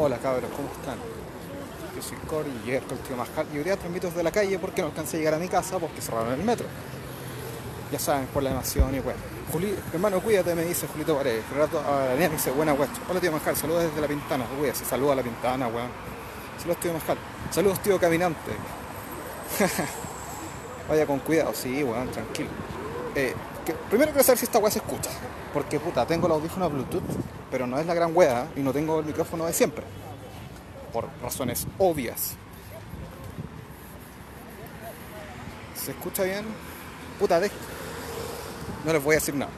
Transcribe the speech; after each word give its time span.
Hola 0.00 0.16
cabros, 0.18 0.48
¿cómo 0.54 0.68
están? 0.68 0.96
Yo 1.96 2.00
soy 2.02 2.16
Cory 2.28 2.52
y 2.64 2.70
el 2.70 2.82
tío 2.84 3.16
Mascal 3.16 3.46
y 3.52 3.58
hoy 3.58 3.64
día 3.64 3.76
transmito 3.76 4.06
desde 4.06 4.22
la 4.22 4.30
calle 4.30 4.56
porque 4.60 4.80
no 4.80 4.86
alcancé 4.88 5.16
a 5.16 5.18
llegar 5.18 5.34
a 5.34 5.38
mi 5.38 5.48
casa 5.48 5.80
porque 5.80 6.00
cerraron 6.00 6.32
el 6.34 6.44
metro. 6.44 6.66
Ya 7.90 7.98
saben, 7.98 8.26
por 8.26 8.44
la 8.44 8.52
nación 8.54 8.94
y 8.94 9.00
bueno. 9.00 9.18
Juli, 9.50 9.74
hermano, 9.92 10.20
cuídate, 10.20 10.54
me 10.54 10.62
dice 10.62 10.86
Julito 10.86 11.16
Paredes. 11.16 11.42
Renato 11.52 11.80
a 11.80 12.10
la 12.10 12.14
me 12.14 12.28
dice, 12.28 12.52
buena 12.52 12.72
guacho. 12.72 13.00
Hola 13.10 13.18
tío 13.18 13.32
Mascal, 13.32 13.56
saludos 13.56 13.82
desde 13.84 14.00
la 14.00 14.06
pintana. 14.06 14.44
Cuídate, 14.56 14.84
saluda 14.84 15.14
a 15.14 15.16
la 15.16 15.22
pintana, 15.22 15.66
weón. 15.66 15.90
Saludos 16.60 16.80
tío 16.80 16.92
Mascal. 16.92 17.18
Saludos 17.50 17.80
tío 17.82 17.98
caminante. 17.98 18.52
Vaya 20.88 21.06
con 21.06 21.18
cuidado, 21.18 21.52
sí, 21.54 21.82
weón, 21.82 22.08
tranquilo. 22.12 22.50
Eh, 23.16 23.34
que- 23.66 23.72
primero 23.90 24.12
quiero 24.12 24.22
saber 24.24 24.38
si 24.38 24.44
esta 24.44 24.58
weá 24.60 24.70
se 24.70 24.78
escucha. 24.78 25.10
Porque 25.52 25.80
puta, 25.80 26.06
tengo 26.06 26.26
el 26.26 26.34
audífono 26.34 26.70
Bluetooth, 26.70 27.02
pero 27.50 27.66
no 27.66 27.78
es 27.78 27.86
la 27.86 27.94
gran 27.94 28.16
weá 28.16 28.48
y 28.56 28.60
no 28.60 28.72
tengo 28.72 29.00
el 29.00 29.06
micrófono 29.06 29.46
de 29.46 29.52
siempre. 29.52 29.84
Por 30.92 31.08
razones 31.22 31.66
obvias. 31.78 32.34
¿Se 35.74 35.92
escucha 35.92 36.22
bien? 36.22 36.44
Puta, 37.18 37.40
de... 37.40 37.50
no 38.84 38.92
les 38.92 39.02
voy 39.02 39.14
a 39.14 39.18
decir 39.18 39.34
nada. 39.34 39.50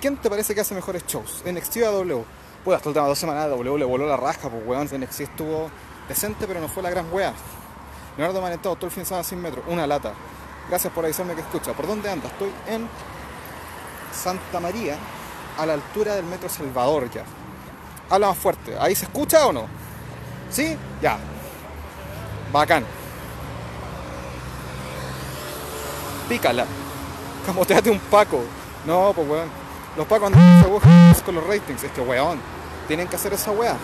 ¿Quién 0.00 0.16
te 0.16 0.30
parece 0.30 0.54
que 0.54 0.60
hace 0.62 0.74
mejores 0.74 1.04
shows? 1.06 1.42
NXT 1.44 1.76
o 1.78 1.92
W? 1.92 2.24
Pues 2.64 2.76
hasta 2.76 2.88
el 2.88 2.94
tema 2.94 3.06
dos 3.06 3.18
semanas 3.18 3.48
W 3.50 3.78
le 3.78 3.84
voló 3.84 4.06
la 4.06 4.16
raja, 4.16 4.48
pues 4.48 4.62
weón. 4.66 4.86
NXT 4.86 5.20
estuvo 5.20 5.70
decente, 6.08 6.46
pero 6.46 6.60
no 6.60 6.68
fue 6.68 6.82
la 6.82 6.90
gran 6.90 7.12
wea. 7.12 7.32
Leonardo 8.16 8.40
Manentado 8.40 8.76
todo 8.76 8.86
el 8.86 8.92
fin 8.92 9.02
de 9.02 9.08
semana 9.08 9.24
sin 9.24 9.40
metro, 9.40 9.62
una 9.68 9.86
lata. 9.86 10.12
Gracias 10.68 10.92
por 10.92 11.04
avisarme 11.04 11.34
que 11.34 11.40
escucha. 11.40 11.72
¿Por 11.72 11.86
dónde 11.86 12.10
andas? 12.10 12.30
Estoy 12.32 12.50
en 12.68 12.88
Santa 14.12 14.60
María, 14.60 14.96
a 15.60 15.66
la 15.66 15.74
altura 15.74 16.14
del 16.14 16.24
metro 16.24 16.48
Salvador 16.48 17.10
ya. 17.10 17.22
Habla 18.08 18.28
más 18.28 18.38
fuerte. 18.38 18.76
¿Ahí 18.80 18.94
se 18.94 19.04
escucha 19.04 19.46
o 19.46 19.52
no? 19.52 19.66
¿Sí? 20.50 20.76
Ya. 21.02 21.18
Bacán. 22.50 22.84
Pícala. 26.28 26.64
Camoteate 27.44 27.90
un 27.90 27.98
Paco. 27.98 28.42
No, 28.86 29.12
pues 29.14 29.28
weón. 29.28 29.48
Los 29.96 30.06
Pacos 30.06 30.32
andan 30.32 31.14
se 31.14 31.22
con 31.22 31.34
los 31.34 31.46
ratings. 31.46 31.84
Es 31.84 31.92
que 31.92 32.00
weón. 32.00 32.40
Tienen 32.88 33.06
que 33.06 33.16
hacer 33.16 33.34
esa 33.34 33.50
weá. 33.50 33.76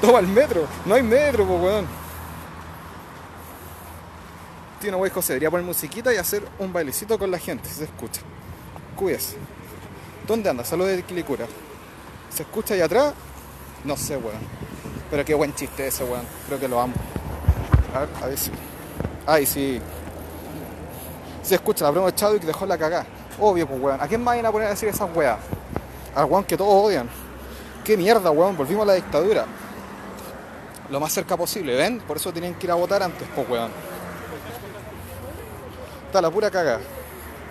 Toma 0.00 0.20
el 0.20 0.28
metro. 0.28 0.66
No 0.86 0.94
hay 0.94 1.02
metro, 1.02 1.44
pues 1.46 1.60
weón. 1.60 1.86
Tío, 4.80 4.92
no 4.92 4.98
voy 4.98 5.10
José. 5.10 5.34
Debería 5.34 5.50
poner 5.50 5.66
musiquita 5.66 6.12
y 6.12 6.16
hacer 6.16 6.42
un 6.58 6.72
bailecito 6.72 7.18
con 7.18 7.30
la 7.30 7.38
gente, 7.38 7.68
se 7.68 7.84
escucha. 7.84 8.22
Cuídese. 8.96 9.36
¿Dónde 10.26 10.50
anda? 10.50 10.64
Saludos 10.64 10.96
de 10.96 11.02
Quilicura. 11.04 11.46
¿Se 12.30 12.42
escucha 12.42 12.74
ahí 12.74 12.80
atrás? 12.80 13.14
No 13.84 13.96
sé, 13.96 14.16
weón. 14.16 14.40
Pero 15.08 15.24
qué 15.24 15.34
buen 15.34 15.54
chiste 15.54 15.86
ese, 15.86 16.02
weón. 16.02 16.26
Creo 16.48 16.58
que 16.58 16.66
lo 16.66 16.80
amo. 16.80 16.94
A 17.94 18.00
ver, 18.00 18.08
a 18.22 18.26
ver 18.26 18.38
si. 18.38 18.50
Ay, 19.24 19.46
sí. 19.46 19.80
Se 21.42 21.54
escucha 21.54 21.84
la 21.84 21.92
broma 21.92 22.08
de 22.08 22.14
Chadwick 22.16 22.42
dejó 22.42 22.66
la 22.66 22.76
cagada. 22.76 23.06
Obvio, 23.38 23.68
pues, 23.68 23.80
weón. 23.80 24.00
¿A 24.00 24.08
quién 24.08 24.22
más 24.24 24.36
van 24.36 24.46
a 24.46 24.50
poner 24.50 24.66
a 24.66 24.70
decir 24.70 24.88
esas 24.88 25.08
weas? 25.14 25.38
Al 26.16 26.24
weón 26.24 26.42
que 26.42 26.56
todos 26.56 26.72
odian. 26.72 27.08
Qué 27.84 27.96
mierda, 27.96 28.32
weón. 28.32 28.56
Volvimos 28.56 28.82
a 28.82 28.86
la 28.86 28.94
dictadura. 28.94 29.46
Lo 30.90 30.98
más 30.98 31.12
cerca 31.12 31.36
posible, 31.36 31.76
¿ven? 31.76 32.00
Por 32.00 32.16
eso 32.16 32.32
tienen 32.32 32.56
que 32.56 32.66
ir 32.66 32.72
a 32.72 32.74
votar 32.74 33.00
antes, 33.00 33.28
pues, 33.32 33.48
weón. 33.48 33.70
Está 36.06 36.20
la 36.20 36.30
pura 36.30 36.50
cagada. 36.50 36.80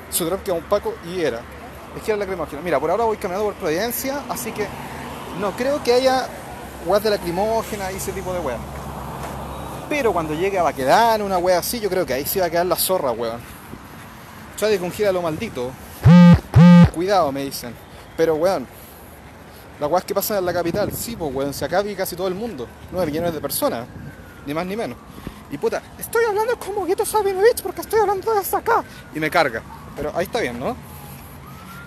Su 0.09 0.25
drop 0.25 0.43
queda 0.43 0.55
un 0.55 0.63
paco 0.63 0.93
y 1.05 1.21
era. 1.21 1.39
Que 2.03 2.11
era 2.11 2.17
lacrimógena. 2.17 2.61
Mira, 2.61 2.79
por 2.79 2.91
ahora 2.91 3.05
voy 3.05 3.17
caminando 3.17 3.45
por 3.45 3.55
Providencia, 3.55 4.21
así 4.29 4.51
que 4.51 4.67
no 5.39 5.51
creo 5.51 5.81
que 5.83 5.93
haya 5.93 6.27
weas 6.85 7.03
de 7.03 7.09
lacrimógena 7.09 7.91
y 7.91 7.95
ese 7.95 8.11
tipo 8.11 8.31
de 8.33 8.39
weas. 8.39 8.59
Pero 9.89 10.13
cuando 10.13 10.33
llegue 10.33 10.57
a 10.59 10.63
Baquedán, 10.63 11.21
una 11.21 11.37
wea 11.37 11.59
así, 11.59 11.79
yo 11.79 11.89
creo 11.89 12.05
que 12.05 12.13
ahí 12.13 12.25
sí 12.25 12.39
va 12.39 12.45
a 12.45 12.49
quedar 12.49 12.65
la 12.65 12.75
zorra, 12.75 13.11
weón. 13.11 13.39
Chadi 14.57 14.77
con 14.77 14.91
gira 14.91 15.11
lo 15.11 15.21
maldito. 15.21 15.71
Cuidado, 16.93 17.31
me 17.31 17.43
dicen. 17.43 17.73
Pero, 18.17 18.35
weón, 18.35 18.67
las 19.79 19.89
weas 19.89 20.05
que 20.05 20.15
pasan 20.15 20.37
en 20.37 20.45
la 20.45 20.53
capital, 20.53 20.91
sí, 20.91 21.15
pues, 21.15 21.33
weón, 21.33 21.53
se 21.53 21.67
vi 21.83 21.95
casi 21.95 22.15
todo 22.15 22.27
el 22.27 22.35
mundo. 22.35 22.67
9 22.91 23.07
millones 23.07 23.33
de 23.33 23.41
personas, 23.41 23.85
ni 24.45 24.53
más 24.53 24.65
ni 24.65 24.75
menos. 24.75 24.97
Y 25.51 25.57
puta, 25.57 25.81
estoy 25.99 26.25
hablando 26.25 26.57
como 26.57 26.85
Gueto 26.85 27.05
Sabinovich 27.05 27.61
porque 27.61 27.81
estoy 27.81 27.99
hablando 27.99 28.33
desde 28.33 28.57
acá. 28.57 28.83
Y 29.13 29.19
me 29.19 29.29
carga. 29.29 29.61
Pero 29.95 30.11
ahí 30.15 30.25
está 30.25 30.39
bien, 30.39 30.59
¿no? 30.59 30.75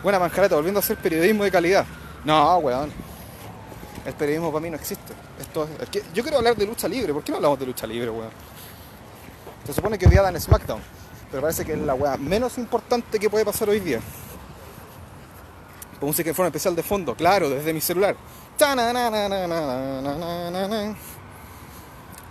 Buena 0.02 0.18
panjareta, 0.18 0.54
volviendo 0.54 0.78
a 0.78 0.82
hacer 0.82 0.96
periodismo 0.96 1.44
de 1.44 1.50
calidad. 1.50 1.84
No, 2.24 2.58
weón. 2.58 2.92
El 4.06 4.14
periodismo 4.14 4.52
para 4.52 4.62
mí 4.62 4.70
no 4.70 4.76
existe. 4.76 5.12
Esto 5.40 5.64
es, 5.64 5.88
es 5.94 6.02
yo 6.14 6.22
quiero 6.22 6.38
hablar 6.38 6.56
de 6.56 6.66
lucha 6.66 6.88
libre. 6.88 7.12
¿Por 7.12 7.22
qué 7.22 7.32
no 7.32 7.36
hablamos 7.36 7.58
de 7.58 7.66
lucha 7.66 7.86
libre, 7.86 8.10
weón? 8.10 8.30
Se 9.66 9.72
supone 9.72 9.98
que 9.98 10.06
hoy 10.06 10.12
día 10.12 10.22
dan 10.22 10.40
SmackDown. 10.40 10.80
Pero 11.30 11.42
parece 11.42 11.64
que 11.64 11.72
es 11.72 11.78
la 11.78 11.94
weá 11.94 12.16
menos 12.16 12.56
importante 12.58 13.18
que 13.18 13.28
puede 13.28 13.44
pasar 13.44 13.68
hoy 13.68 13.80
día. 13.80 14.00
Con 16.00 16.08
música 16.08 16.30
en 16.30 16.34
forma 16.34 16.48
especial 16.48 16.74
de 16.74 16.82
fondo, 16.82 17.14
claro, 17.14 17.50
desde 17.50 17.72
mi 17.74 17.80
celular. 17.80 18.16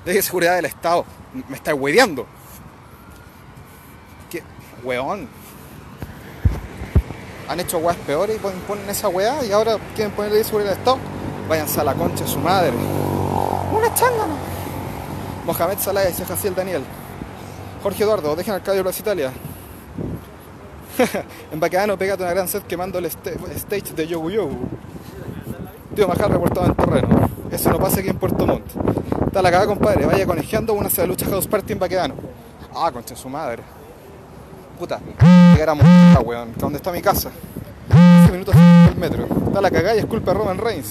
Ley 0.06 0.16
de 0.16 0.22
seguridad 0.22 0.56
del 0.56 0.66
Estado. 0.66 1.06
Me 1.48 1.58
está 1.58 1.76
hueveando. 1.76 2.26
¿Qué? 4.32 4.42
Weón. 4.84 5.28
Han 7.50 7.59
hecho 7.59 7.78
weas 7.78 7.97
peores 7.97 8.35
y 8.35 8.40
ponen, 8.40 8.90
esa 8.90 9.08
weá 9.09 9.44
y 9.46 9.52
ahora 9.52 9.78
quieren 9.96 10.13
ponerle 10.13 10.44
seguridad 10.44 10.72
del 10.72 10.80
Estado. 10.80 10.97
Váyanse 11.47 11.80
a 11.80 11.84
la 11.84 11.94
concha 11.94 12.24
de 12.25 12.30
su 12.30 12.40
madre. 12.40 12.74
Una 13.72 13.94
chángana. 13.94 14.35
Mohamed 15.46 15.78
Salah 15.80 16.09
y 16.09 16.13
Jaciel 16.13 16.53
Daniel. 16.56 16.84
Jorge 17.81 18.03
Eduardo, 18.03 18.36
dejen 18.36 18.53
al 18.53 18.62
Cadio 18.62 18.84
Plaza 18.84 19.00
Italia. 19.00 19.31
en 21.52 21.59
Baquedano, 21.59 21.97
pégate 21.97 22.24
una 22.24 22.34
gran 22.34 22.47
set 22.47 22.66
quemando 22.66 22.97
el 23.00 23.06
sta- 23.06 23.31
stage 23.56 23.94
de 23.96 24.07
Yogu 24.07 24.30
Yogu. 24.31 24.57
Tío 25.96 26.07
Majar 26.07 26.31
reportado 26.31 26.66
en 26.68 26.75
terreno. 26.75 27.30
Eso 27.52 27.69
no 27.69 27.80
pasa 27.80 28.00
aquí 28.02 28.09
en 28.09 28.18
Puerto 28.18 28.46
Montt. 28.46 28.66
Está 29.28 29.41
la 29.41 29.50
cagada, 29.52 29.68
compadre. 29.68 30.06
Vaya 30.06 30.25
conejeando 30.25 30.74
una 30.74 30.90
lucha 31.06 31.25
House 31.28 31.47
Party 31.47 31.74
en 31.74 31.80
Baquedano. 31.80 32.16
Ah, 32.75 32.91
concha 32.91 33.16
su 33.16 33.30
madre. 33.30 33.63
Puta, 34.78 35.00
llegar 35.54 35.70
a 35.70 35.74
Monta, 35.74 36.20
weón, 36.24 36.54
donde 36.56 36.78
está 36.78 36.92
mi 36.92 37.02
casa. 37.02 37.32
15 37.90 38.32
minutos 38.32 38.54
del 38.54 38.96
metro. 38.96 39.26
Está 39.48 39.60
la 39.60 39.72
cagada 39.72 39.96
y 39.96 40.00
es 40.00 40.06
culpa 40.06 40.32
de 40.32 40.38
Roman 40.38 40.58
Reigns. 40.60 40.90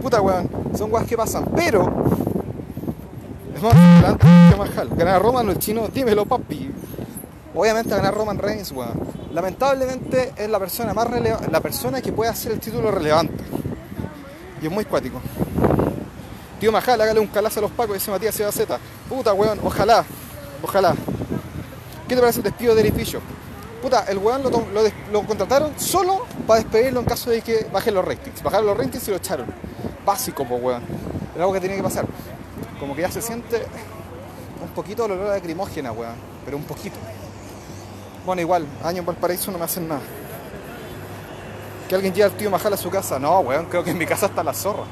Puta, 0.00 0.20
weón, 0.20 0.48
son 0.76 0.92
weas 0.92 1.06
que 1.06 1.16
pasan, 1.16 1.46
pero. 1.56 1.92
Es 3.54 3.60
más 3.60 3.74
adelante 3.74 4.26
que 4.50 4.56
Mahal. 4.56 4.88
Ganar 4.96 5.22
Roman 5.22 5.48
o 5.48 5.50
el 5.50 5.58
chino, 5.58 5.88
dímelo, 5.88 6.24
papi. 6.24 6.70
Obviamente 7.52 7.90
ganar 7.90 8.14
Roman 8.14 8.38
Reigns, 8.38 8.70
weón. 8.70 9.00
Lamentablemente 9.32 10.32
es 10.36 10.48
la 10.48 10.60
persona 10.60 10.94
más 10.94 11.10
relevante, 11.10 11.50
la 11.50 11.60
persona 11.60 12.00
que 12.00 12.12
puede 12.12 12.30
hacer 12.30 12.52
el 12.52 12.60
título 12.60 12.92
relevante. 12.92 13.42
Y 14.62 14.66
es 14.66 14.72
muy 14.72 14.84
cuático. 14.84 15.20
Tío 16.60 16.70
Mahal, 16.70 17.00
hágale 17.00 17.18
un 17.18 17.26
calazo 17.26 17.58
a 17.58 17.62
los 17.62 17.72
pacos, 17.72 17.94
dice 17.94 18.10
Matías 18.12 18.36
Z. 18.36 18.78
Puta, 19.08 19.32
weón, 19.32 19.58
ojalá, 19.64 20.04
ojalá. 20.62 20.94
¿Qué 22.10 22.16
te 22.16 22.22
parece 22.22 22.40
el 22.40 22.42
despido 22.42 22.74
de 22.74 22.80
Eric 22.80 22.96
Bishop? 22.96 23.22
Puta, 23.80 24.04
el 24.08 24.18
weón 24.18 24.42
lo, 24.42 25.22
contrataron 25.22 25.78
solo 25.78 26.26
para 26.44 26.58
despedirlo 26.58 26.98
en 26.98 27.06
caso 27.06 27.30
de 27.30 27.40
que 27.40 27.68
bajen 27.72 27.94
los 27.94 28.04
ratings. 28.04 28.42
Bajaron 28.42 28.66
los 28.66 28.76
ratings 28.76 29.06
y 29.06 29.10
lo 29.12 29.16
echaron. 29.18 29.46
Básico, 30.04 30.44
pues 30.44 30.60
weón. 30.60 30.82
Era 31.36 31.44
algo 31.44 31.52
que 31.52 31.60
tenía 31.60 31.76
que 31.76 31.84
pasar. 31.84 32.06
Como 32.80 32.96
que 32.96 33.02
ya 33.02 33.12
se 33.12 33.22
siente 33.22 33.64
un 34.60 34.70
poquito 34.70 35.06
el 35.06 35.12
olor 35.12 35.28
lacrimógena, 35.28 35.92
weón. 35.92 36.16
Pero 36.44 36.56
un 36.56 36.64
poquito. 36.64 36.96
Bueno, 38.26 38.42
igual, 38.42 38.66
año 38.82 38.98
en 38.98 39.06
Valparaíso 39.06 39.52
no 39.52 39.58
me 39.58 39.64
hacen 39.66 39.86
nada. 39.86 40.00
Que 41.88 41.94
alguien 41.94 42.12
lleve 42.12 42.24
al 42.24 42.36
tío 42.36 42.50
Majal 42.50 42.72
a 42.72 42.76
su 42.76 42.90
casa. 42.90 43.20
No, 43.20 43.38
weón, 43.38 43.66
creo 43.66 43.84
que 43.84 43.92
en 43.92 43.98
mi 43.98 44.06
casa 44.06 44.26
está 44.26 44.42
la 44.42 44.52
zorra. 44.52 44.82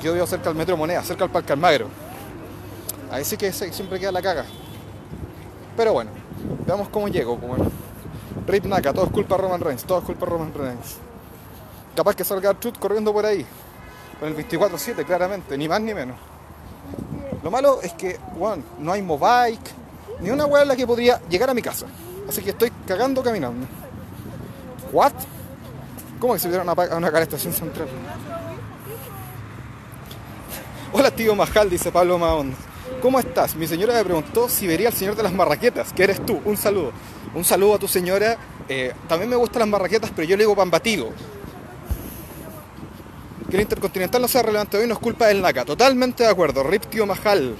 Yo 0.00 0.12
vivo 0.12 0.24
cerca 0.24 0.50
del 0.50 0.56
Metro 0.56 0.76
Moneda, 0.76 1.02
cerca 1.02 1.24
del 1.24 1.32
Parque 1.32 1.52
Almagro. 1.52 1.88
Ahí 3.10 3.24
sí 3.24 3.36
que 3.36 3.52
siempre 3.52 3.98
queda 3.98 4.12
la 4.12 4.22
caga. 4.22 4.44
Pero 5.76 5.92
bueno, 5.92 6.10
veamos 6.68 6.90
cómo 6.90 7.08
llego. 7.08 7.40
Como 7.40 7.56
Rip 8.46 8.66
Naka, 8.66 8.92
todo 8.92 9.06
es 9.06 9.10
culpa 9.10 9.36
de 9.36 9.42
Roman 9.42 9.60
Reigns, 9.60 9.84
todo 9.84 9.98
es 9.98 10.04
culpa 10.04 10.26
de 10.26 10.32
Roman 10.32 10.52
Reigns. 10.54 10.98
Capaz 11.96 12.14
que 12.14 12.24
salga 12.24 12.54
Truth 12.54 12.78
corriendo 12.78 13.12
por 13.12 13.24
ahí. 13.24 13.44
Con 14.20 14.28
el 14.28 14.36
24-7, 14.36 15.04
claramente, 15.04 15.56
ni 15.56 15.66
más 15.66 15.80
ni 15.80 15.94
menos. 15.94 16.16
Lo 17.42 17.50
malo 17.50 17.80
es 17.82 17.92
que, 17.94 18.18
bueno, 18.36 18.62
no 18.78 18.92
hay 18.92 19.00
Mobike, 19.00 19.70
ni 20.20 20.30
una 20.30 20.44
weá 20.44 20.64
la 20.64 20.76
que 20.76 20.86
podría 20.86 21.20
llegar 21.28 21.48
a 21.48 21.54
mi 21.54 21.62
casa. 21.62 21.86
Así 22.28 22.42
que 22.42 22.50
estoy 22.50 22.70
cagando 22.86 23.22
caminando. 23.22 23.66
¿What? 24.92 25.12
¿Cómo 26.20 26.34
que 26.34 26.40
se 26.40 26.48
vieron 26.48 26.68
a 26.68 26.72
una, 26.72 27.10
cara 27.10 27.22
estación 27.22 27.52
central? 27.52 27.88
Hola 30.92 31.10
tío 31.10 31.34
Majal, 31.34 31.70
dice 31.70 31.92
Pablo 31.92 32.18
Mahón. 32.18 32.67
¿Cómo 33.02 33.20
estás? 33.20 33.54
Mi 33.54 33.66
señora 33.66 33.94
me 33.94 34.04
preguntó 34.04 34.48
si 34.48 34.66
vería 34.66 34.88
al 34.88 34.94
señor 34.94 35.14
de 35.14 35.22
las 35.22 35.32
marraquetas, 35.32 35.92
que 35.92 36.02
eres 36.02 36.24
tú. 36.26 36.40
Un 36.44 36.56
saludo. 36.56 36.92
Un 37.34 37.44
saludo 37.44 37.74
a 37.74 37.78
tu 37.78 37.86
señora. 37.86 38.36
Eh, 38.68 38.92
también 39.08 39.30
me 39.30 39.36
gustan 39.36 39.60
las 39.60 39.68
marraquetas, 39.68 40.10
pero 40.14 40.26
yo 40.26 40.36
le 40.36 40.42
digo 40.42 40.56
pan 40.56 40.70
batido. 40.70 41.10
que 43.48 43.56
el 43.56 43.62
Intercontinental 43.62 44.20
no 44.20 44.28
sea 44.28 44.42
relevante 44.42 44.76
hoy 44.76 44.86
no 44.86 44.94
es 44.94 45.00
culpa 45.00 45.26
del 45.28 45.40
NACA. 45.40 45.64
Totalmente 45.64 46.24
de 46.24 46.28
acuerdo. 46.28 46.64
Rip 46.64 46.86
Tío 46.86 47.06
Majal. 47.06 47.54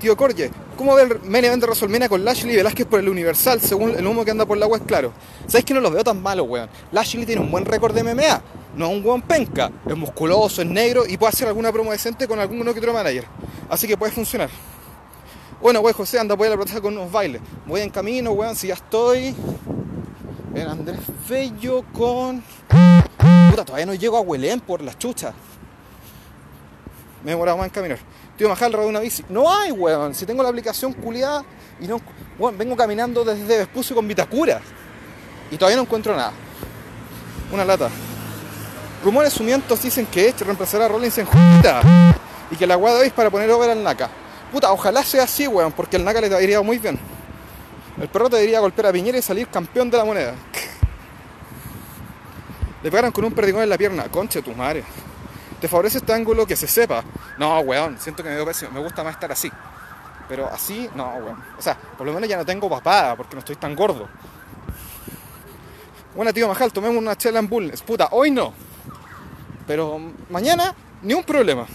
Tío 0.00 0.16
Corje, 0.16 0.50
¿cómo 0.76 0.94
ve 0.94 1.02
el 1.02 1.20
main 1.22 1.44
event 1.44 1.64
con 2.08 2.24
Lashley 2.24 2.52
y 2.52 2.56
Velázquez 2.56 2.86
por 2.86 3.00
el 3.00 3.08
Universal 3.08 3.60
según 3.60 3.90
el 3.90 4.06
humo 4.06 4.24
que 4.24 4.30
anda 4.30 4.44
por 4.44 4.58
la 4.58 4.66
web? 4.66 4.82
Claro. 4.84 5.12
¿Sabéis 5.46 5.64
que 5.64 5.74
no 5.74 5.80
los 5.80 5.92
veo 5.92 6.04
tan 6.04 6.22
malos, 6.22 6.46
weón? 6.48 6.68
Lashley 6.92 7.24
tiene 7.24 7.40
un 7.40 7.50
buen 7.50 7.64
récord 7.64 7.94
de 7.94 8.02
MMA. 8.02 8.42
No 8.76 8.86
es 8.86 8.92
un 8.92 9.04
weón 9.04 9.22
penca. 9.22 9.70
Es 9.86 9.96
musculoso, 9.96 10.60
es 10.60 10.68
negro 10.68 11.04
y 11.06 11.16
puede 11.16 11.30
hacer 11.30 11.48
alguna 11.48 11.72
promo 11.72 11.92
decente 11.92 12.28
con 12.28 12.38
algún 12.38 12.62
que 12.62 12.78
otro 12.78 12.92
manager. 12.92 13.24
Así 13.70 13.88
que 13.88 13.96
puede 13.96 14.12
funcionar. 14.12 14.50
Bueno, 15.60 15.80
weón, 15.80 15.94
José, 15.94 16.18
anda, 16.18 16.34
voy 16.34 16.46
a 16.46 16.50
la 16.50 16.56
protesta 16.56 16.82
con 16.82 16.96
unos 16.96 17.10
bailes. 17.10 17.40
Voy 17.66 17.80
en 17.80 17.88
camino, 17.88 18.32
weón, 18.32 18.54
si 18.54 18.68
ya 18.68 18.74
estoy. 18.74 19.34
En 20.54 20.68
Andrés 20.68 21.00
Bello 21.28 21.84
con. 21.92 22.42
Puta, 23.48 23.64
todavía 23.64 23.86
no 23.86 23.94
llego 23.94 24.18
a 24.18 24.20
Huelén 24.20 24.60
por 24.60 24.82
las 24.82 24.98
chuchas. 24.98 25.34
Me 27.24 27.30
he 27.30 27.34
demorado 27.34 27.56
más 27.56 27.66
en 27.66 27.72
caminar. 27.72 27.98
Tío 28.36 28.48
Majal 28.48 28.72
robé 28.72 28.86
una 28.86 29.00
bici. 29.00 29.24
No 29.30 29.52
hay, 29.52 29.72
weón. 29.72 30.14
Si 30.14 30.26
tengo 30.26 30.42
la 30.42 30.50
aplicación 30.50 30.92
culiada 30.92 31.44
y 31.80 31.86
no. 31.86 32.00
Weón, 32.38 32.58
vengo 32.58 32.76
caminando 32.76 33.24
desde 33.24 33.56
Vespucio 33.58 33.96
con 33.96 34.06
Vitacura. 34.06 34.60
Y 35.50 35.56
todavía 35.56 35.76
no 35.76 35.82
encuentro 35.82 36.14
nada. 36.14 36.32
Una 37.50 37.64
lata. 37.64 37.88
Rumores 39.06 39.34
sumientos 39.34 39.80
dicen 39.80 40.04
que 40.04 40.30
Edge 40.30 40.42
reemplazará 40.42 40.86
a 40.86 40.88
Rollins 40.88 41.16
en 41.18 41.26
Junta. 41.26 41.80
Y 42.50 42.56
que 42.56 42.66
la 42.66 42.74
guada 42.74 43.04
es 43.04 43.12
para 43.12 43.30
poner 43.30 43.48
over 43.52 43.70
al 43.70 43.80
Naka. 43.80 44.10
Puta, 44.50 44.72
ojalá 44.72 45.04
sea 45.04 45.22
así, 45.22 45.46
weón, 45.46 45.70
porque 45.70 45.96
el 45.96 46.04
Naka 46.04 46.20
le 46.20 46.42
iría 46.42 46.60
muy 46.60 46.78
bien. 46.78 46.98
El 48.00 48.08
perro 48.08 48.28
te 48.28 48.38
diría 48.38 48.58
golpear 48.58 48.88
a 48.88 48.92
Piñera 48.92 49.16
y 49.16 49.22
salir 49.22 49.46
campeón 49.46 49.92
de 49.92 49.98
la 49.98 50.04
moneda. 50.04 50.34
Le 52.82 52.90
pegaron 52.90 53.12
con 53.12 53.24
un 53.24 53.32
perdigón 53.32 53.62
en 53.62 53.68
la 53.68 53.78
pierna. 53.78 54.08
Conche 54.10 54.42
tu 54.42 54.50
madre. 54.56 54.82
¿Te 55.60 55.68
favorece 55.68 55.98
este 55.98 56.12
ángulo 56.12 56.44
que 56.44 56.56
se 56.56 56.66
sepa? 56.66 57.04
No, 57.38 57.60
weón, 57.60 58.00
siento 58.00 58.24
que 58.24 58.28
me 58.28 58.34
veo 58.34 58.44
pésimo. 58.44 58.72
Me 58.72 58.80
gusta 58.80 59.04
más 59.04 59.14
estar 59.14 59.30
así. 59.30 59.52
Pero 60.28 60.48
así, 60.52 60.90
no, 60.96 61.14
weón. 61.14 61.44
O 61.56 61.62
sea, 61.62 61.78
por 61.96 62.08
lo 62.08 62.12
menos 62.12 62.28
ya 62.28 62.38
no 62.38 62.44
tengo 62.44 62.68
papada 62.68 63.14
porque 63.14 63.36
no 63.36 63.38
estoy 63.38 63.54
tan 63.54 63.76
gordo. 63.76 64.08
Bueno, 66.16 66.32
tío 66.34 66.48
Majal, 66.48 66.72
tomemos 66.72 66.96
una 66.96 67.14
chela 67.16 67.38
en 67.38 67.48
Bulnes. 67.48 67.82
Puta, 67.82 68.08
hoy 68.10 68.32
no. 68.32 68.66
Pero 69.66 70.00
mañana, 70.30 70.74
ni 71.02 71.14
un 71.14 71.24
problema. 71.24 71.66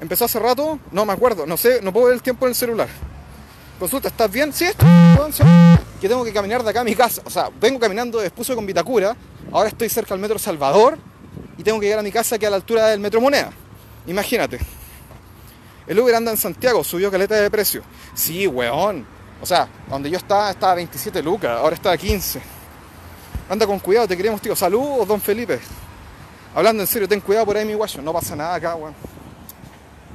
Empezó 0.00 0.26
hace 0.26 0.38
rato, 0.38 0.78
no 0.92 1.06
me 1.06 1.12
acuerdo, 1.12 1.46
no 1.46 1.56
sé, 1.56 1.80
no 1.82 1.92
puedo 1.92 2.06
ver 2.06 2.14
el 2.14 2.22
tiempo 2.22 2.46
en 2.46 2.50
el 2.50 2.54
celular. 2.54 2.88
Consulta, 3.78 4.08
¿estás 4.08 4.30
bien? 4.30 4.52
Sí, 4.52 4.64
estoy. 4.64 4.86
Que 6.00 6.08
tengo 6.08 6.24
que 6.24 6.32
caminar 6.32 6.62
de 6.62 6.70
acá 6.70 6.80
a 6.80 6.84
mi 6.84 6.94
casa. 6.94 7.20
O 7.24 7.30
sea, 7.30 7.50
vengo 7.60 7.78
caminando 7.78 8.18
de 8.18 8.26
Espuso 8.26 8.54
con 8.54 8.64
Vitacura. 8.64 9.14
Ahora 9.52 9.68
estoy 9.68 9.88
cerca 9.88 10.14
del 10.14 10.20
Metro 10.20 10.38
Salvador. 10.38 10.98
Y 11.58 11.62
tengo 11.62 11.78
que 11.78 11.86
llegar 11.86 12.00
a 12.00 12.02
mi 12.02 12.12
casa 12.12 12.38
que 12.38 12.46
a 12.46 12.50
la 12.50 12.56
altura 12.56 12.88
del 12.88 13.00
Metro 13.00 13.20
Moneda. 13.20 13.50
Imagínate. 14.06 14.58
El 15.86 15.98
Uber 16.00 16.14
anda 16.14 16.30
en 16.30 16.36
Santiago, 16.36 16.82
subió 16.82 17.10
caleta 17.10 17.34
de 17.34 17.50
precio. 17.50 17.82
Sí, 18.14 18.46
weón. 18.46 19.06
O 19.40 19.46
sea, 19.46 19.68
donde 19.88 20.10
yo 20.10 20.16
estaba, 20.16 20.50
estaba 20.50 20.72
a 20.72 20.76
27 20.76 21.22
lucas, 21.22 21.50
ahora 21.58 21.76
está 21.76 21.92
a 21.92 21.96
15. 21.96 22.40
Anda 23.48 23.66
con 23.66 23.78
cuidado, 23.78 24.08
te 24.08 24.16
queremos, 24.16 24.40
tío. 24.40 24.56
Saludos, 24.56 25.06
don 25.06 25.20
Felipe. 25.20 25.60
Hablando 26.56 26.82
en 26.82 26.86
serio, 26.86 27.06
ten 27.06 27.20
cuidado 27.20 27.44
por 27.44 27.58
ahí, 27.58 27.66
mi 27.66 27.74
guayo. 27.74 28.00
No 28.00 28.14
pasa 28.14 28.34
nada 28.34 28.54
acá, 28.54 28.74
weón. 28.76 28.94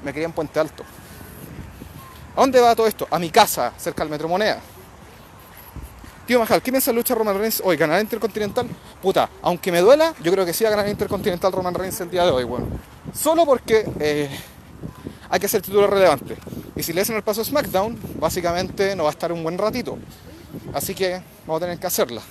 Me 0.03 0.11
quería 0.11 0.25
en 0.25 0.33
Puente 0.33 0.59
Alto. 0.59 0.83
¿A 2.35 2.41
dónde 2.41 2.59
va 2.59 2.75
todo 2.75 2.87
esto? 2.87 3.07
A 3.11 3.19
mi 3.19 3.29
casa, 3.29 3.71
cerca 3.77 4.01
del 4.01 4.09
Metro 4.09 4.27
Moneda. 4.27 4.59
Tío 6.25 6.39
Majal, 6.39 6.59
¿qué 6.63 6.71
piensa 6.71 6.91
lucha 6.91 7.13
Roman 7.13 7.37
Reigns 7.37 7.61
hoy? 7.63 7.77
¿Ganar 7.77 8.01
Intercontinental? 8.01 8.67
Puta, 9.03 9.29
aunque 9.43 9.71
me 9.71 9.81
duela, 9.81 10.15
yo 10.23 10.31
creo 10.31 10.43
que 10.43 10.51
sí 10.51 10.63
va 10.63 10.71
a 10.71 10.71
ganar 10.71 10.87
Intercontinental 10.89 11.51
Roman 11.51 11.75
Reigns 11.75 12.01
el 12.01 12.09
día 12.09 12.25
de 12.25 12.31
hoy, 12.31 12.43
weón. 12.43 12.67
Solo 13.13 13.45
porque 13.45 13.87
eh, 13.99 14.27
hay 15.29 15.39
que 15.39 15.45
hacer 15.45 15.61
título 15.61 15.85
relevante. 15.85 16.37
Y 16.75 16.81
si 16.81 16.91
le 16.91 17.01
hacen 17.01 17.17
el 17.17 17.21
paso 17.21 17.41
a 17.41 17.45
SmackDown, 17.45 17.99
básicamente 18.19 18.95
no 18.95 19.03
va 19.03 19.09
a 19.09 19.13
estar 19.13 19.31
un 19.31 19.43
buen 19.43 19.59
ratito. 19.59 19.95
Así 20.73 20.95
que 20.95 21.21
vamos 21.45 21.61
a 21.61 21.65
tener 21.65 21.77
que 21.77 21.85
hacerla. 21.85 22.23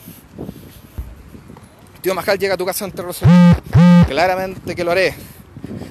Tío 2.00 2.14
Majal 2.14 2.38
llega 2.38 2.54
a 2.54 2.56
tu 2.56 2.64
casa 2.64 2.84
ante. 2.84 3.02
Claramente 4.08 4.74
que 4.74 4.84
lo 4.84 4.92
haré. 4.92 5.14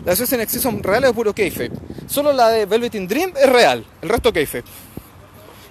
Las 0.05 0.19
veces 0.19 0.33
en 0.33 0.41
exceso 0.41 0.63
son 0.63 0.81
reales 0.81 1.11
o 1.11 1.13
puro 1.13 1.33
kayfabe. 1.33 1.71
Solo 2.07 2.33
la 2.33 2.49
de 2.49 2.65
Velvet 2.65 2.95
in 2.95 3.07
Dream 3.07 3.33
es 3.35 3.49
real, 3.49 3.85
el 4.01 4.09
resto 4.09 4.33
kayfabe. 4.33 4.63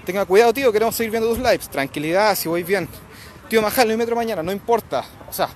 Tenga 0.04 0.24
cuidado, 0.24 0.52
tío, 0.52 0.72
queremos 0.72 0.94
seguir 0.94 1.10
viendo 1.10 1.28
tus 1.28 1.38
lives. 1.38 1.68
Tranquilidad, 1.68 2.34
si 2.36 2.48
voy 2.48 2.62
bien. 2.62 2.88
Tío 3.48 3.60
Majal, 3.60 3.88
no 3.88 3.92
hay 3.92 3.96
metro 3.96 4.14
mañana, 4.14 4.42
no 4.42 4.52
importa. 4.52 5.04
O 5.28 5.32
sea, 5.32 5.48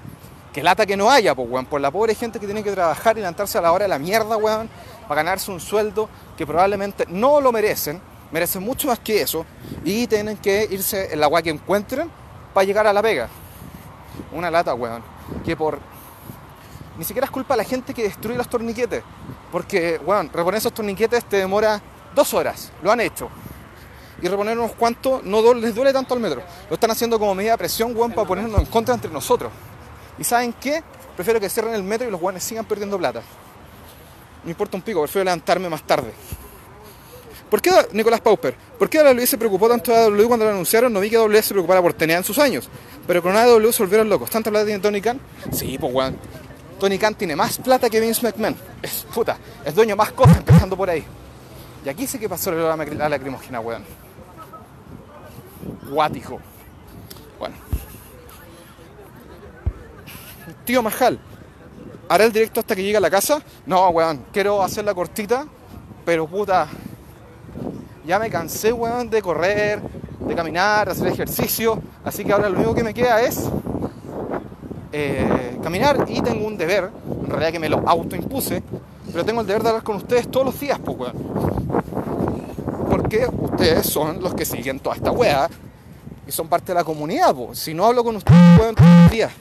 que 0.52 0.62
lata 0.62 0.84
que 0.84 0.96
no 0.96 1.10
haya, 1.10 1.34
pues, 1.34 1.48
weón. 1.48 1.66
Por 1.66 1.80
la 1.80 1.90
pobre 1.90 2.14
gente 2.14 2.40
que 2.40 2.46
tiene 2.46 2.62
que 2.64 2.72
trabajar 2.72 3.16
y 3.16 3.20
levantarse 3.20 3.58
a 3.58 3.60
la 3.60 3.72
hora 3.72 3.84
de 3.84 3.88
la 3.88 3.98
mierda, 3.98 4.36
weón, 4.36 4.68
para 5.08 5.22
ganarse 5.22 5.50
un 5.50 5.60
sueldo 5.60 6.08
que 6.36 6.46
probablemente 6.46 7.06
no 7.08 7.40
lo 7.40 7.52
merecen. 7.52 8.00
Merecen 8.30 8.62
mucho 8.62 8.88
más 8.88 8.98
que 8.98 9.22
eso. 9.22 9.46
Y 9.84 10.06
tienen 10.06 10.36
que 10.38 10.66
irse 10.70 11.12
en 11.12 11.20
la 11.20 11.42
que 11.42 11.50
encuentren 11.50 12.10
para 12.52 12.64
llegar 12.64 12.86
a 12.86 12.92
la 12.92 13.00
pega. 13.00 13.28
Una 14.32 14.50
lata, 14.50 14.74
weón. 14.74 15.02
Que 15.44 15.56
por 15.56 15.78
ni 16.98 17.04
siquiera 17.04 17.24
es 17.24 17.30
culpa 17.30 17.54
de 17.54 17.58
la 17.58 17.64
gente 17.64 17.94
que 17.94 18.02
destruye 18.02 18.36
los 18.36 18.48
torniquetes. 18.48 19.02
Porque, 19.50 19.98
bueno, 20.04 20.30
reponer 20.32 20.58
esos 20.58 20.72
torniquetes 20.72 21.24
te 21.24 21.38
demora 21.38 21.80
dos 22.14 22.34
horas. 22.34 22.70
Lo 22.82 22.92
han 22.92 23.00
hecho. 23.00 23.28
Y 24.20 24.28
reponer 24.28 24.56
unos 24.56 24.72
cuantos 24.72 25.22
no 25.24 25.54
les 25.54 25.74
duele 25.74 25.92
tanto 25.92 26.14
al 26.14 26.20
metro. 26.20 26.42
Lo 26.68 26.74
están 26.74 26.90
haciendo 26.90 27.18
como 27.18 27.34
medida 27.34 27.52
de 27.52 27.58
presión, 27.58 27.96
weón, 27.96 28.12
para 28.12 28.26
ponernos 28.28 28.60
en 28.60 28.66
contra 28.66 28.94
entre 28.94 29.10
nosotros. 29.10 29.50
¿Y 30.18 30.24
saben 30.24 30.52
qué? 30.60 30.82
Prefiero 31.16 31.40
que 31.40 31.48
cierren 31.48 31.74
el 31.74 31.82
metro 31.82 32.06
y 32.06 32.10
los 32.10 32.20
weones 32.20 32.44
sigan 32.44 32.64
perdiendo 32.64 32.98
plata. 32.98 33.22
No 34.44 34.50
importa 34.50 34.76
un 34.76 34.82
pico, 34.82 35.00
prefiero 35.00 35.24
levantarme 35.24 35.68
más 35.68 35.82
tarde. 35.82 36.12
¿Por 37.52 37.60
qué 37.60 37.70
Nicolás 37.92 38.22
Pauper? 38.22 38.54
¿Por 38.78 38.88
qué 38.88 39.02
WWE 39.02 39.26
se 39.26 39.36
preocupó 39.36 39.68
tanto 39.68 39.92
de 39.92 39.98
AW 39.98 40.26
cuando 40.26 40.46
lo 40.46 40.52
anunciaron? 40.52 40.90
No 40.90 41.00
vi 41.00 41.10
que 41.10 41.18
WWE 41.18 41.42
se 41.42 41.50
preocupara 41.50 41.82
por 41.82 41.92
tener 41.92 42.16
en 42.16 42.24
sus 42.24 42.38
años. 42.38 42.66
Pero 43.06 43.22
con 43.22 43.36
AW 43.36 43.70
se 43.70 43.82
volvieron 43.82 44.08
locos. 44.08 44.30
¿Tanta 44.30 44.48
plata 44.48 44.64
tiene 44.64 44.80
Tony 44.80 45.02
Khan? 45.02 45.20
Sí, 45.50 45.76
pues 45.78 45.92
weón. 45.92 46.16
Tony 46.80 46.96
Khan 46.96 47.14
tiene 47.14 47.36
más 47.36 47.58
plata 47.58 47.90
que 47.90 48.00
Vince 48.00 48.22
McMahon. 48.22 48.56
Es 48.80 49.06
puta, 49.14 49.36
es 49.66 49.74
dueño 49.74 49.94
más 49.94 50.12
cosas 50.12 50.38
empezando 50.38 50.78
por 50.78 50.88
ahí. 50.88 51.04
Y 51.84 51.90
aquí 51.90 52.06
sí 52.06 52.18
que 52.18 52.26
pasó 52.26 52.52
la, 52.52 52.74
la 52.74 53.08
lacrimógena, 53.10 53.60
weón. 53.60 53.84
Guático. 55.90 56.40
Bueno. 57.38 57.56
Tío 60.64 60.82
Majal, 60.82 61.20
¿hará 62.08 62.24
el 62.24 62.32
directo 62.32 62.60
hasta 62.60 62.74
que 62.74 62.82
llegue 62.82 62.96
a 62.96 63.00
la 63.00 63.10
casa? 63.10 63.42
No, 63.66 63.90
weón, 63.90 64.24
quiero 64.32 64.62
hacerla 64.62 64.94
cortita, 64.94 65.46
pero 66.06 66.26
puta, 66.26 66.66
ya 68.12 68.18
me 68.18 68.28
cansé, 68.28 68.74
de 69.08 69.22
correr, 69.22 69.80
de 70.20 70.34
caminar, 70.34 70.84
de 70.84 70.92
hacer 70.92 71.06
ejercicio, 71.06 71.80
así 72.04 72.22
que 72.22 72.30
ahora 72.34 72.50
lo 72.50 72.58
único 72.58 72.74
que 72.74 72.84
me 72.84 72.92
queda 72.92 73.22
es 73.22 73.48
eh, 74.92 75.56
caminar 75.62 76.04
y 76.06 76.20
tengo 76.20 76.46
un 76.46 76.58
deber, 76.58 76.90
en 77.22 77.26
realidad 77.30 77.52
que 77.52 77.58
me 77.58 77.70
lo 77.70 77.82
autoimpuse, 77.88 78.62
pero 79.10 79.24
tengo 79.24 79.40
el 79.40 79.46
deber 79.46 79.62
de 79.62 79.68
hablar 79.70 79.82
con 79.82 79.96
ustedes 79.96 80.30
todos 80.30 80.44
los 80.44 80.60
días, 80.60 80.78
pues. 80.84 81.10
Porque 82.90 83.26
ustedes 83.26 83.86
son 83.86 84.22
los 84.22 84.34
que 84.34 84.44
siguen 84.44 84.78
toda 84.78 84.96
esta 84.96 85.10
weá 85.10 85.48
y 86.26 86.32
son 86.32 86.48
parte 86.48 86.66
de 86.66 86.74
la 86.74 86.84
comunidad, 86.84 87.34
pues. 87.34 87.60
Si 87.60 87.72
no 87.72 87.86
hablo 87.86 88.04
con 88.04 88.16
ustedes, 88.16 88.38
todos 88.58 88.90
los 89.04 89.10
días, 89.10 89.32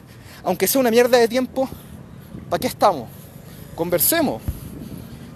aunque 0.45 0.65
sea 0.65 0.79
una 0.79 0.91
mierda 0.91 1.17
de 1.17 1.27
tiempo, 1.27 1.67
¿para 2.49 2.61
qué 2.61 2.67
estamos? 2.67 3.09
Conversemos. 3.75 4.41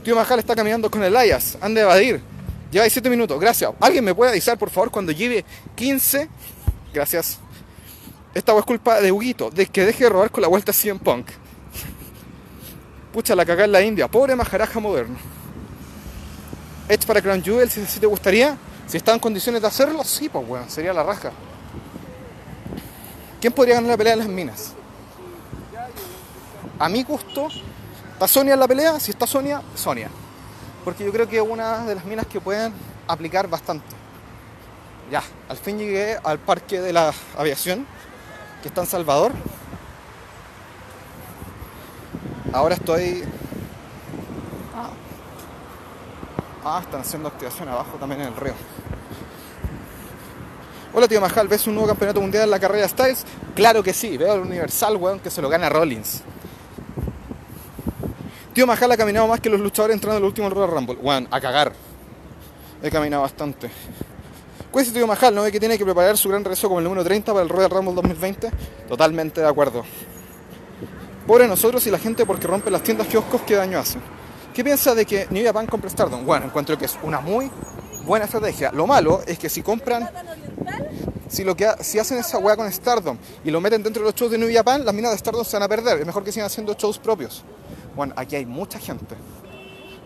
Tío 0.05 0.15
Majal 0.15 0.39
está 0.39 0.55
caminando 0.55 0.89
con 0.89 1.03
el 1.03 1.17
Ayas, 1.17 1.57
anda 1.59 1.81
a 1.81 1.83
evadir. 1.83 2.34
Lleva 2.75 2.89
7 2.89 3.09
minutos, 3.09 3.39
gracias. 3.39 3.71
¿Alguien 3.79 4.03
me 4.03 4.13
puede 4.13 4.31
avisar, 4.31 4.57
por 4.57 4.69
favor, 4.69 4.91
cuando 4.91 5.13
lleve 5.13 5.45
15? 5.75 6.27
Gracias. 6.93 7.39
Esta 8.33 8.51
es 8.57 8.65
culpa 8.65 8.99
de 8.99 9.13
Huguito, 9.13 9.49
de 9.49 9.65
que 9.67 9.85
deje 9.85 10.03
de 10.03 10.09
robar 10.09 10.29
con 10.29 10.41
la 10.41 10.49
vuelta 10.49 10.73
a 10.73 10.95
Punk. 10.95 11.27
Pucha, 13.13 13.33
la 13.33 13.45
cagada 13.45 13.63
en 13.63 13.71
la 13.71 13.81
India. 13.81 14.09
Pobre 14.09 14.35
majaraja 14.35 14.77
moderno. 14.81 15.15
Edge 16.89 17.05
para 17.07 17.21
Crown 17.21 17.41
Jewel, 17.41 17.71
si, 17.71 17.97
te 17.97 18.07
gustaría. 18.07 18.57
Si 18.87 18.97
está 18.97 19.13
en 19.13 19.19
condiciones 19.19 19.61
de 19.61 19.69
hacerlo, 19.69 20.03
sí, 20.03 20.27
pues 20.27 20.45
weón, 20.45 20.69
sería 20.69 20.91
la 20.91 21.03
raja. 21.03 21.31
¿Quién 23.39 23.53
podría 23.53 23.75
ganar 23.75 23.91
la 23.91 23.97
pelea 23.97 24.13
en 24.13 24.19
las 24.19 24.27
minas? 24.27 24.73
A 26.77 26.89
mi 26.89 27.03
gusto, 27.03 27.47
¿está 28.11 28.27
Sonia 28.27 28.55
en 28.55 28.59
la 28.59 28.67
pelea? 28.67 28.99
Si 28.99 29.11
está 29.11 29.25
Sonia, 29.25 29.61
Sonia. 29.75 30.09
Porque 30.85 31.03
yo 31.03 31.11
creo 31.11 31.27
que 31.27 31.37
es 31.37 31.41
una 31.41 31.83
de 31.85 31.95
las 31.95 32.05
minas 32.05 32.27
que 32.27 32.39
pueden 32.39 32.71
aplicar 33.07 33.49
bastante. 33.49 33.87
Ya, 35.11 35.23
al 35.49 35.57
fin 35.57 35.79
llegué 35.79 36.17
al 36.23 36.37
parque 36.37 36.79
de 36.79 36.93
la 36.93 37.11
aviación 37.35 37.87
que 38.61 38.67
está 38.67 38.81
en 38.81 38.87
Salvador. 38.87 39.31
Ahora 42.53 42.75
estoy. 42.75 43.23
Ah, 44.75 44.89
ah 46.63 46.79
están 46.83 47.01
haciendo 47.01 47.29
activación 47.29 47.67
abajo 47.67 47.97
también 47.99 48.21
en 48.21 48.27
el 48.27 48.35
río. 48.35 48.53
Hola 50.93 51.07
tío 51.07 51.19
Majal, 51.19 51.47
¿ves 51.47 51.67
un 51.67 51.73
nuevo 51.73 51.89
campeonato 51.89 52.21
mundial 52.21 52.43
en 52.45 52.51
la 52.51 52.59
carrera 52.59 52.87
Styles? 52.87 53.25
Claro 53.55 53.83
que 53.83 53.91
sí, 53.91 54.17
veo 54.17 54.35
el 54.35 54.41
Universal, 54.41 54.95
weón, 54.95 55.19
que 55.19 55.29
se 55.29 55.41
lo 55.41 55.49
gana 55.49 55.67
Rollins. 55.67 56.21
Tío 58.55 58.65
Majal 58.65 58.89
ha 58.89 58.95
caminado 58.95 59.27
más 59.27 59.41
que 59.41 59.49
los 59.49 59.59
luchadores 59.59 59.95
entrando 59.95 60.15
en 60.15 60.23
el 60.23 60.27
último 60.27 60.49
Royal 60.49 60.71
Rumble. 60.71 60.95
Weón, 61.01 61.27
a 61.29 61.41
cagar. 61.41 61.73
He 62.81 62.89
caminado 62.89 63.23
bastante. 63.23 63.69
Cuesta 64.71 64.93
Tío 64.93 65.05
Majal, 65.05 65.35
¿no 65.35 65.41
ve 65.41 65.51
que 65.51 65.59
tiene 65.59 65.77
que 65.77 65.83
preparar 65.83 66.17
su 66.17 66.29
gran 66.29 66.41
regreso 66.41 66.69
como 66.69 66.79
el 66.79 66.85
número 66.85 67.03
30 67.03 67.33
para 67.33 67.43
el 67.43 67.49
Royal 67.49 67.69
Rumble 67.69 67.95
2020? 67.95 68.49
Totalmente 68.87 69.41
de 69.41 69.47
acuerdo. 69.49 69.83
Pobre 71.27 71.49
nosotros 71.49 71.85
y 71.85 71.91
la 71.91 71.99
gente 71.99 72.25
porque 72.25 72.47
rompen 72.47 72.71
las 72.71 72.81
tiendas 72.81 73.07
kioscos 73.07 73.41
que 73.41 73.55
daño 73.55 73.77
hacen. 73.77 74.01
¿Qué 74.53 74.63
piensa 74.63 74.95
de 74.95 75.05
que 75.05 75.27
New 75.31 75.43
Japan 75.43 75.67
compre 75.67 75.89
Stardom? 75.89 76.25
Bueno, 76.25 76.45
encuentro 76.45 76.77
que 76.77 76.85
es 76.85 76.97
una 77.03 77.19
muy 77.19 77.51
buena 78.05 78.23
estrategia. 78.23 78.71
Lo 78.71 78.87
malo 78.87 79.21
es 79.27 79.37
que 79.37 79.49
si 79.49 79.63
compran, 79.63 80.09
si 81.27 81.43
lo 81.43 81.57
que 81.57 81.69
si 81.81 81.99
hacen 81.99 82.19
esa 82.19 82.37
weá 82.37 82.55
con 82.55 82.71
Stardom 82.71 83.17
y 83.43 83.51
lo 83.51 83.59
meten 83.59 83.83
dentro 83.83 84.01
de 84.01 84.11
los 84.11 84.15
shows 84.15 84.31
de 84.31 84.37
New 84.37 84.49
Japan, 84.53 84.85
las 84.85 84.95
minas 84.95 85.11
de 85.11 85.17
Stardom 85.17 85.43
se 85.43 85.57
van 85.57 85.63
a 85.63 85.67
perder. 85.67 85.99
Es 85.99 86.05
mejor 86.05 86.23
que 86.23 86.31
sigan 86.31 86.45
haciendo 86.45 86.73
shows 86.73 86.97
propios. 86.99 87.43
Bueno, 87.95 88.13
aquí 88.17 88.35
hay 88.35 88.45
mucha 88.45 88.77
gente. 88.77 89.15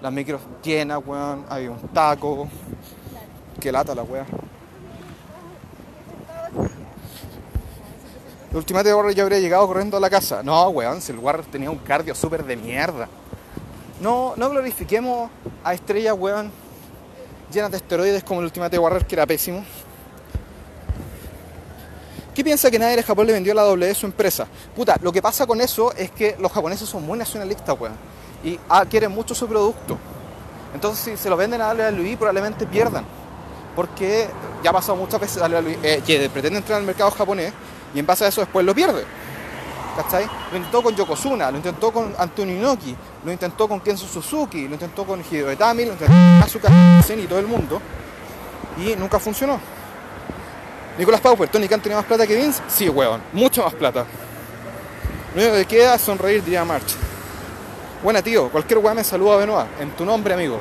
Las 0.01 0.13
micros 0.13 0.41
llenas, 0.63 0.99
weón. 1.05 1.45
Hay 1.49 1.67
un 1.67 1.79
taco. 1.89 2.47
Que 3.59 3.71
lata 3.71 3.95
la 3.95 4.03
weá. 4.03 4.25
El 8.51 8.57
Ultimate 8.57 8.93
Warrior 8.93 9.13
ya 9.13 9.23
habría 9.23 9.39
llegado 9.39 9.67
corriendo 9.67 9.97
a 9.97 9.99
la 9.99 10.09
casa. 10.09 10.41
No, 10.43 10.69
weón, 10.69 11.01
si 11.01 11.11
el 11.11 11.19
Warrior 11.19 11.45
tenía 11.45 11.69
un 11.69 11.77
cardio 11.77 12.15
súper 12.15 12.43
de 12.45 12.55
mierda. 12.55 13.07
No, 13.99 14.33
no 14.37 14.49
glorifiquemos 14.49 15.29
a 15.63 15.73
estrellas, 15.73 16.15
weón, 16.17 16.51
llenas 17.51 17.71
de 17.71 17.77
esteroides 17.77 18.23
como 18.23 18.39
el 18.39 18.45
Ultimate 18.45 18.79
Warrior, 18.79 19.05
que 19.05 19.15
era 19.15 19.25
pésimo. 19.27 19.63
¿Qué 22.39 22.43
piensa 22.45 22.71
que 22.71 22.79
nadie 22.79 22.95
de 22.95 23.03
Japón 23.03 23.27
le 23.27 23.33
vendió 23.33 23.51
a 23.51 23.55
la 23.55 23.63
W 23.63 23.93
su 23.93 24.05
empresa? 24.05 24.47
Puta, 24.73 24.95
lo 25.01 25.11
que 25.11 25.21
pasa 25.21 25.45
con 25.45 25.59
eso 25.59 25.91
es 25.91 26.09
que 26.09 26.37
los 26.39 26.49
japoneses 26.49 26.87
son 26.87 27.05
muy 27.05 27.19
nacionalistas, 27.19 27.77
weón. 27.77 27.97
Y 28.45 28.57
ah, 28.69 28.85
quieren 28.89 29.11
mucho 29.11 29.35
su 29.35 29.45
producto. 29.45 29.97
Entonces, 30.73 31.03
si 31.03 31.21
se 31.21 31.29
lo 31.29 31.35
venden 31.35 31.59
a 31.59 31.73
WWE, 31.73 32.15
probablemente 32.15 32.65
pierdan. 32.65 33.03
Porque 33.75 34.29
ya 34.63 34.69
ha 34.69 34.73
pasado 34.73 34.95
muchas 34.95 35.19
veces 35.19 35.41
a 35.41 35.49
WWE, 35.49 35.79
eh, 35.83 36.29
pretende 36.31 36.59
entrar 36.59 36.79
al 36.79 36.85
mercado 36.85 37.11
japonés 37.11 37.51
y 37.93 37.99
en 37.99 38.05
base 38.05 38.23
a 38.23 38.29
eso 38.29 38.39
después 38.39 38.65
lo 38.65 38.73
pierde. 38.73 39.03
¿Cachai? 39.97 40.25
Lo 40.51 40.57
intentó 40.59 40.81
con 40.81 40.95
Yokozuna, 40.95 41.51
lo 41.51 41.57
intentó 41.57 41.91
con 41.91 42.15
Antonio 42.17 42.55
Inoki, 42.55 42.95
lo 43.25 43.33
intentó 43.33 43.67
con 43.67 43.81
Kenzo 43.81 44.07
Suzuki, 44.07 44.65
lo 44.65 44.75
intentó 44.75 45.05
con 45.05 45.21
Hideo 45.29 45.51
Etami, 45.51 45.83
lo 45.83 45.91
intentó 45.91 46.13
con 46.13 46.41
Asuka 46.41 46.69
y 47.17 47.27
todo 47.27 47.39
el 47.39 47.47
mundo. 47.47 47.81
Y 48.77 48.95
nunca 48.95 49.19
funcionó. 49.19 49.59
Nicolás 50.99 51.21
Pauper, 51.21 51.47
Tony 51.47 51.65
Khan 51.69 51.79
tenía 51.79 51.95
más 51.95 52.05
plata 52.05 52.27
que 52.27 52.35
Vince. 52.35 52.61
Sí, 52.67 52.89
weón, 52.89 53.21
mucho 53.31 53.63
más 53.63 53.73
plata. 53.73 54.05
Lo 55.33 55.41
único 55.41 55.55
que 55.55 55.63
queda 55.63 55.95
es 55.95 56.01
sonreír, 56.01 56.43
diría 56.43 56.65
March. 56.65 56.93
Buena, 58.03 58.21
tío, 58.21 58.49
cualquier 58.49 58.79
weón 58.79 58.97
me 58.97 59.03
saluda 59.05 59.35
a 59.35 59.37
Benoit. 59.37 59.67
En 59.79 59.91
tu 59.91 60.03
nombre, 60.03 60.33
amigo. 60.33 60.59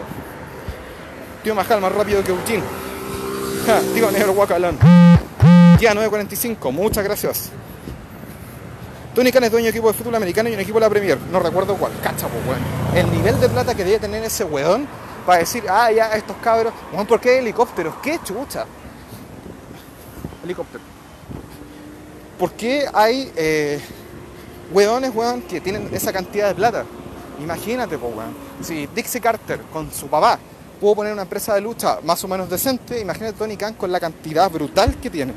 Tío 1.42 1.56
Majal, 1.56 1.80
más 1.80 1.90
rápido 1.90 2.22
que 2.22 2.30
Eugene. 2.30 2.62
Ja, 3.66 3.80
tío 3.92 4.12
Negro 4.12 4.32
Guacalón. 4.32 4.78
Ya 5.80 5.92
9.45, 5.92 6.70
muchas 6.70 7.02
gracias. 7.02 7.50
Tony 9.16 9.32
Khan 9.32 9.42
es 9.42 9.50
dueño 9.50 9.64
de 9.64 9.70
equipo 9.70 9.88
de 9.88 9.94
fútbol 9.94 10.14
americano 10.14 10.48
y 10.50 10.54
un 10.54 10.60
equipo 10.60 10.78
de 10.78 10.86
la 10.86 10.90
Premier. 10.90 11.18
No 11.32 11.40
recuerdo 11.40 11.74
cuál. 11.74 11.90
Cacha, 12.00 12.28
pues, 12.28 12.46
weón. 12.46 12.60
El 12.94 13.10
nivel 13.10 13.40
de 13.40 13.48
plata 13.48 13.74
que 13.74 13.82
debe 13.84 13.98
tener 13.98 14.22
ese 14.22 14.44
weón 14.44 14.86
para 15.26 15.40
decir, 15.40 15.64
ah, 15.68 15.90
ya, 15.90 16.12
estos 16.12 16.36
cabros. 16.36 16.72
Weón, 16.92 17.08
¿por 17.08 17.18
qué 17.18 17.40
helicópteros? 17.40 17.96
¿Qué 18.00 18.20
chucha? 18.22 18.66
Helicóptero. 20.48 20.82
¿Por 22.38 22.52
qué 22.52 22.86
hay 22.92 23.30
eh, 23.36 23.80
weones, 24.72 25.14
weón, 25.14 25.42
que 25.42 25.60
tienen 25.60 25.88
esa 25.92 26.12
cantidad 26.12 26.48
de 26.48 26.54
plata? 26.54 26.84
Imagínate, 27.42 27.96
weón. 27.96 28.34
Si 28.62 28.86
Dixie 28.86 29.20
Carter 29.20 29.60
con 29.72 29.92
su 29.92 30.06
papá 30.08 30.38
pudo 30.80 30.96
poner 30.96 31.12
una 31.12 31.22
empresa 31.22 31.54
de 31.54 31.60
lucha 31.60 31.98
más 32.02 32.22
o 32.24 32.28
menos 32.28 32.48
decente, 32.48 33.00
imagínate 33.00 33.36
Tony 33.36 33.56
Khan 33.56 33.74
con 33.74 33.92
la 33.92 34.00
cantidad 34.00 34.50
brutal 34.50 34.96
que 34.96 35.10
tiene. 35.10 35.34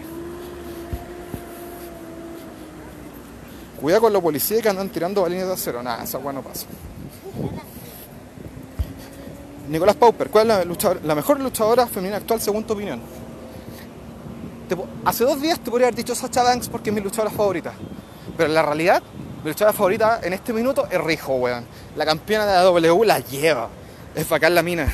Cuidado 3.81 4.03
con 4.03 4.13
los 4.13 4.21
policías 4.21 4.61
que 4.61 4.69
andan 4.69 4.89
tirando 4.89 5.23
balines 5.23 5.47
de 5.47 5.53
acero. 5.53 5.81
Nada, 5.81 6.03
esa 6.03 6.19
weá 6.19 6.31
no 6.31 6.43
pasa. 6.43 6.67
Nicolás 9.67 9.95
Pauper, 9.95 10.29
¿cuál 10.29 10.51
es 10.51 10.67
la, 11.03 11.15
mejor 11.15 11.39
luchadora 11.39 11.87
femenina 11.87 12.17
actual 12.17 12.41
según 12.41 12.63
tu 12.63 12.73
opinión? 12.73 13.01
Hace 15.05 15.23
dos 15.23 15.41
días 15.41 15.59
te 15.59 15.69
podría 15.69 15.87
haber 15.87 15.95
dicho 15.95 16.15
Sacha 16.15 16.43
Banks 16.43 16.69
porque 16.69 16.89
es 16.89 16.95
mi 16.95 17.01
luchadora 17.01 17.31
favorita. 17.31 17.73
Pero 18.37 18.49
en 18.49 18.55
la 18.55 18.61
realidad, 18.61 19.01
mi 19.43 19.49
luchadora 19.49 19.73
favorita 19.73 20.19
en 20.23 20.33
este 20.33 20.53
minuto 20.53 20.87
es 20.89 21.01
Rijo, 21.01 21.35
weón. 21.35 21.65
La 21.95 22.05
campeona 22.05 22.45
de 22.45 22.53
la 22.53 22.63
W 22.63 23.05
la 23.05 23.19
lleva. 23.19 23.69
Es 24.15 24.27
bacán 24.27 24.55
la 24.55 24.63
mina. 24.63 24.91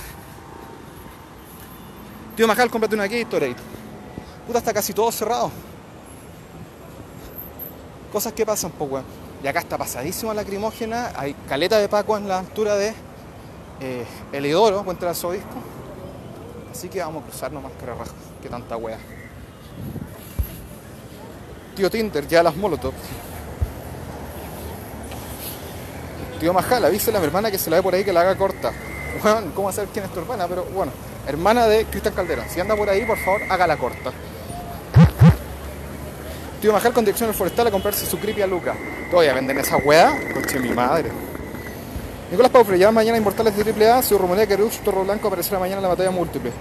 Tío 2.35 2.47
Majal, 2.47 2.69
cómprate 2.69 2.95
una 2.95 3.07
Gatorade. 3.07 3.55
Puta, 4.45 4.59
está 4.59 4.73
casi 4.73 4.93
todo 4.93 5.11
cerrado. 5.11 5.51
Cosas 8.11 8.33
que 8.33 8.45
pasan, 8.45 8.71
pues, 8.71 8.91
weón. 8.91 9.05
Y 9.43 9.47
acá 9.47 9.59
está 9.59 9.77
pasadísima 9.77 10.33
la 10.33 10.41
lacrimógena, 10.41 11.11
hay 11.15 11.35
caleta 11.47 11.77
de 11.77 11.87
Paco 11.87 12.17
en 12.17 12.27
la 12.27 12.39
altura 12.39 12.75
de 12.75 12.93
eh, 13.79 14.05
El 14.31 14.45
Idoro, 14.45 14.83
Puente 14.83 15.01
del 15.01 15.09
Arzobispo. 15.09 15.55
Así 16.71 16.89
que 16.89 16.99
vamos 16.99 17.23
a 17.23 17.27
cruzarnos 17.27 17.61
más 17.61 17.71
raja, 17.81 18.11
que 18.41 18.49
tanta 18.49 18.77
wea. 18.77 18.97
Tío 21.77 21.91
Tinder, 21.91 22.27
ya 22.27 22.41
las 22.41 22.55
molotov. 22.55 22.91
Tío 26.39 26.51
Majala, 26.51 26.87
avísale 26.87 27.17
a 27.17 27.19
mi 27.19 27.27
hermana 27.27 27.51
que 27.51 27.59
se 27.59 27.69
la 27.69 27.77
ve 27.77 27.83
por 27.83 27.93
ahí 27.93 28.03
que 28.03 28.11
la 28.11 28.21
haga 28.21 28.35
corta. 28.35 28.71
Bueno, 29.21 29.51
¿cómo 29.53 29.71
saber 29.71 29.91
quién 29.93 30.05
es 30.05 30.11
tu 30.11 30.19
hermana? 30.19 30.47
Pero 30.47 30.65
bueno, 30.73 30.91
hermana 31.27 31.67
de 31.67 31.85
Cristian 31.85 32.15
Caldera. 32.15 32.49
Si 32.49 32.59
anda 32.59 32.75
por 32.75 32.89
ahí, 32.89 33.05
por 33.05 33.19
favor, 33.19 33.41
hágala 33.47 33.77
corta. 33.77 34.11
Tío 36.59 36.73
Majal 36.73 36.93
con 36.93 37.05
dirección 37.05 37.29
al 37.29 37.35
forestal 37.35 37.67
a 37.67 37.71
comprarse 37.71 38.07
su 38.07 38.17
creepy 38.17 38.41
a 38.41 38.47
Luca. 38.47 38.73
Todavía 39.11 39.35
venden 39.35 39.59
esa 39.59 39.77
weá. 39.77 40.17
Coche 40.33 40.59
mi 40.59 40.69
madre. 40.69 41.11
Nicolás 42.31 42.51
Paufre, 42.51 42.79
ya 42.79 42.91
mañana 42.91 43.19
Inmortales 43.19 43.55
de 43.55 43.91
AAA, 43.91 44.01
su 44.01 44.17
rumorea 44.17 44.47
que 44.47 44.57
Torro 44.83 45.03
Blanco 45.03 45.27
aparecerá 45.27 45.59
mañana 45.59 45.77
en 45.77 45.83
la 45.83 45.89
batalla 45.89 46.09
múltiple. 46.09 46.51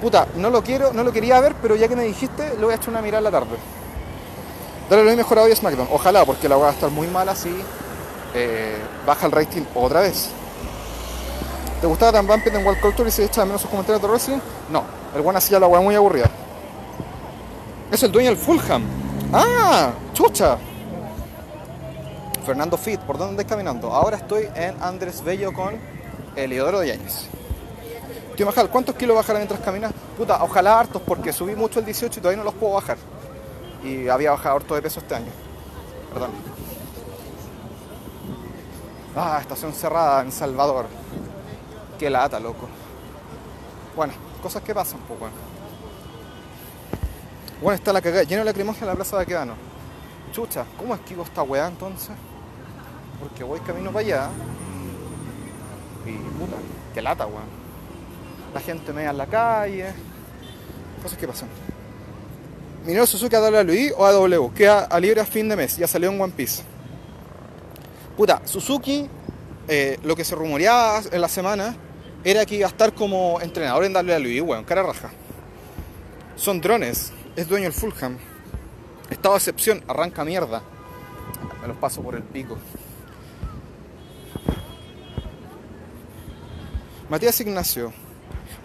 Puta, 0.00 0.26
no 0.34 0.50
lo 0.50 0.60
quiero, 0.64 0.92
no 0.92 1.04
lo 1.04 1.12
quería 1.12 1.40
ver, 1.40 1.54
pero 1.62 1.76
ya 1.76 1.86
que 1.86 1.94
me 1.94 2.02
dijiste, 2.02 2.54
le 2.58 2.64
voy 2.64 2.72
a 2.72 2.76
echar 2.76 2.90
una 2.90 3.00
mirada 3.00 3.18
en 3.18 3.24
la 3.24 3.30
tarde. 3.30 3.56
Dale 4.88 5.02
lo 5.02 5.16
mejor 5.16 5.38
hoy 5.38 5.50
a 5.50 5.56
SmackDown. 5.56 5.88
Ojalá, 5.90 6.24
porque 6.24 6.48
la 6.48 6.56
voy 6.56 6.68
a 6.68 6.70
estar 6.70 6.90
muy 6.90 7.08
mal 7.08 7.28
así. 7.28 7.54
Eh, 8.34 8.76
baja 9.04 9.26
el 9.26 9.32
rating 9.32 9.62
otra 9.74 10.00
vez. 10.00 10.30
¿Te 11.80 11.86
gustaba 11.86 12.12
tan 12.12 12.26
Vampire 12.26 12.58
en 12.58 12.64
World 12.64 12.80
Culture 12.80 13.08
y 13.08 13.12
se 13.12 13.24
echa 13.24 13.44
menos 13.44 13.62
sus 13.62 13.70
comentarios 13.70 14.00
de 14.00 14.08
wrestling? 14.08 14.38
No, 14.70 14.84
el 15.14 15.22
buen 15.22 15.36
hacía 15.36 15.58
la 15.58 15.66
weá 15.66 15.80
muy 15.80 15.94
aburrida. 15.94 16.30
Es 17.90 18.02
el 18.02 18.12
dueño 18.12 18.30
del 18.30 18.38
Fulham. 18.38 18.84
¡Ah! 19.32 19.90
¡Chucha! 20.12 20.56
Fernando 22.44 22.76
Fit, 22.76 23.00
¿por 23.00 23.18
dónde 23.18 23.32
andáis 23.32 23.48
caminando? 23.48 23.92
Ahora 23.92 24.16
estoy 24.18 24.48
en 24.54 24.80
Andrés 24.80 25.22
Bello 25.22 25.52
con 25.52 25.76
Eliodoro 26.36 26.84
Yáñez. 26.84 27.26
Tío 28.36 28.46
Majal, 28.46 28.70
¿cuántos 28.70 28.94
kilos 28.94 29.16
bajará 29.16 29.40
mientras 29.40 29.60
caminas? 29.60 29.92
Puta, 30.16 30.42
ojalá 30.44 30.78
hartos 30.78 31.02
porque 31.04 31.32
subí 31.32 31.56
mucho 31.56 31.80
el 31.80 31.86
18 31.86 32.18
y 32.18 32.22
todavía 32.22 32.38
no 32.38 32.44
los 32.44 32.54
puedo 32.54 32.74
bajar. 32.74 32.98
Y 33.86 34.08
había 34.08 34.32
bajado 34.32 34.56
harto 34.56 34.74
de 34.74 34.82
peso 34.82 34.98
este 34.98 35.14
año. 35.14 35.30
Perdón. 36.12 36.30
Ah, 39.14 39.38
estación 39.40 39.72
cerrada 39.72 40.22
en 40.22 40.32
Salvador. 40.32 40.86
Qué 41.96 42.10
lata, 42.10 42.40
loco. 42.40 42.68
Bueno, 43.94 44.12
cosas 44.42 44.62
que 44.62 44.74
pasan, 44.74 44.98
pues 45.06 45.20
bueno. 45.20 45.34
Bueno, 47.62 47.76
está 47.76 47.92
la 47.92 48.02
cagada, 48.02 48.24
lleno 48.24 48.40
de 48.40 48.46
lacrimógena 48.46 48.86
en 48.86 48.88
la 48.88 48.94
plaza 48.96 49.16
de 49.16 49.22
Aquedano. 49.22 49.54
Chucha, 50.32 50.66
¿cómo 50.76 50.94
esquivo 50.94 51.22
esta 51.22 51.42
weá 51.42 51.68
entonces? 51.68 52.14
Porque 53.20 53.44
voy 53.44 53.60
camino 53.60 53.90
para 53.92 54.04
allá. 54.04 54.28
Y 56.04 56.12
puta, 56.38 56.56
qué 56.92 57.00
lata, 57.00 57.26
weón. 57.26 57.44
La 58.52 58.60
gente 58.60 58.92
me 58.92 59.04
en 59.04 59.16
la 59.16 59.26
calle. 59.26 59.94
Cosas 61.02 61.16
que 61.16 61.28
pasan. 61.28 61.48
Minero 62.86 63.04
Suzuki 63.04 63.34
a 63.34 63.40
WWE 63.40 63.94
o 63.96 64.06
a 64.06 64.12
W. 64.12 64.52
Queda 64.54 64.84
a 64.84 65.00
libre 65.00 65.20
a 65.20 65.26
fin 65.26 65.48
de 65.48 65.56
mes. 65.56 65.76
Ya 65.76 65.88
salió 65.88 66.08
en 66.08 66.20
One 66.20 66.32
Piece. 66.36 66.62
Puta, 68.16 68.40
Suzuki, 68.44 69.08
eh, 69.66 69.98
lo 70.04 70.14
que 70.14 70.24
se 70.24 70.36
rumoreaba 70.36 71.02
en 71.10 71.20
la 71.20 71.28
semana 71.28 71.76
era 72.22 72.46
que 72.46 72.54
iba 72.54 72.66
a 72.66 72.70
estar 72.70 72.94
como 72.94 73.40
entrenador 73.40 73.84
en 73.84 73.92
WWE, 73.94 74.40
weón, 74.40 74.64
cara 74.64 74.84
raja. 74.84 75.10
Son 76.36 76.60
drones 76.60 77.12
es 77.34 77.48
dueño 77.48 77.64
del 77.64 77.72
Fulham. 77.72 78.18
Estado 79.10 79.34
de 79.34 79.38
excepción, 79.38 79.82
arranca 79.88 80.24
mierda. 80.24 80.62
Me 81.60 81.66
los 81.66 81.76
paso 81.78 82.02
por 82.02 82.14
el 82.14 82.22
pico. 82.22 82.56
Matías 87.10 87.40
Ignacio. 87.40 88.05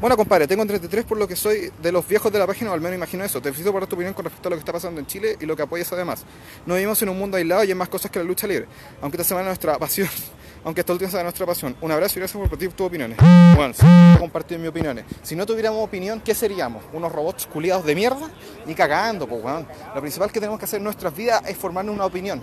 Bueno, 0.01 0.17
compadre, 0.17 0.47
tengo 0.47 0.65
33 0.65 1.05
por 1.05 1.19
lo 1.19 1.27
que 1.27 1.35
soy 1.35 1.71
de 1.79 1.91
los 1.91 2.07
viejos 2.07 2.33
de 2.33 2.39
la 2.39 2.47
página, 2.47 2.71
o 2.71 2.73
al 2.73 2.81
menos 2.81 2.97
imagino 2.97 3.23
eso. 3.23 3.39
Te 3.39 3.49
felicito 3.49 3.71
por 3.71 3.85
tu 3.85 3.93
opinión 3.93 4.15
con 4.15 4.25
respecto 4.25 4.47
a 4.47 4.49
lo 4.49 4.55
que 4.55 4.61
está 4.61 4.73
pasando 4.73 4.99
en 4.99 5.05
Chile 5.05 5.37
y 5.39 5.45
lo 5.45 5.55
que 5.55 5.61
apoyas 5.61 5.93
además. 5.93 6.25
No 6.65 6.73
vivimos 6.73 6.99
en 7.03 7.09
un 7.09 7.19
mundo 7.19 7.37
aislado 7.37 7.63
y 7.65 7.67
hay 7.67 7.75
más 7.75 7.87
cosas 7.87 8.09
que 8.09 8.17
la 8.17 8.25
lucha 8.25 8.47
libre. 8.47 8.65
Aunque 8.99 9.17
esta 9.17 9.27
semana 9.27 9.49
nuestra 9.49 9.77
pasión 9.77 10.09
aunque 10.65 10.81
esta 10.81 10.93
última 10.93 11.11
sea 11.11 11.21
nuestra 11.21 11.45
pasión. 11.45 11.75
Un 11.81 11.91
abrazo 11.91 12.17
y 12.17 12.19
gracias 12.19 12.33
por 12.33 12.41
compartir 12.41 12.71
tus 12.73 12.87
opiniones. 12.87 13.15
Bueno, 13.55 13.75
compartir 14.17 14.57
mis 14.57 14.69
opiniones. 14.69 15.05
Si 15.21 15.35
no 15.35 15.45
tuviéramos 15.45 15.83
opinión, 15.83 16.19
¿qué 16.19 16.33
seríamos? 16.33 16.83
¿Unos 16.93 17.11
robots 17.11 17.45
culiados 17.45 17.85
de 17.85 17.93
mierda? 17.93 18.27
Ni 18.65 18.73
cagando, 18.73 19.27
pues, 19.27 19.43
weón. 19.43 19.67
Lo 19.93 20.01
principal 20.01 20.31
que 20.31 20.39
tenemos 20.39 20.57
que 20.57 20.65
hacer 20.65 20.77
en 20.77 20.85
nuestras 20.85 21.15
vidas 21.15 21.43
es 21.47 21.55
formarnos 21.55 21.93
una 21.93 22.05
opinión. 22.05 22.41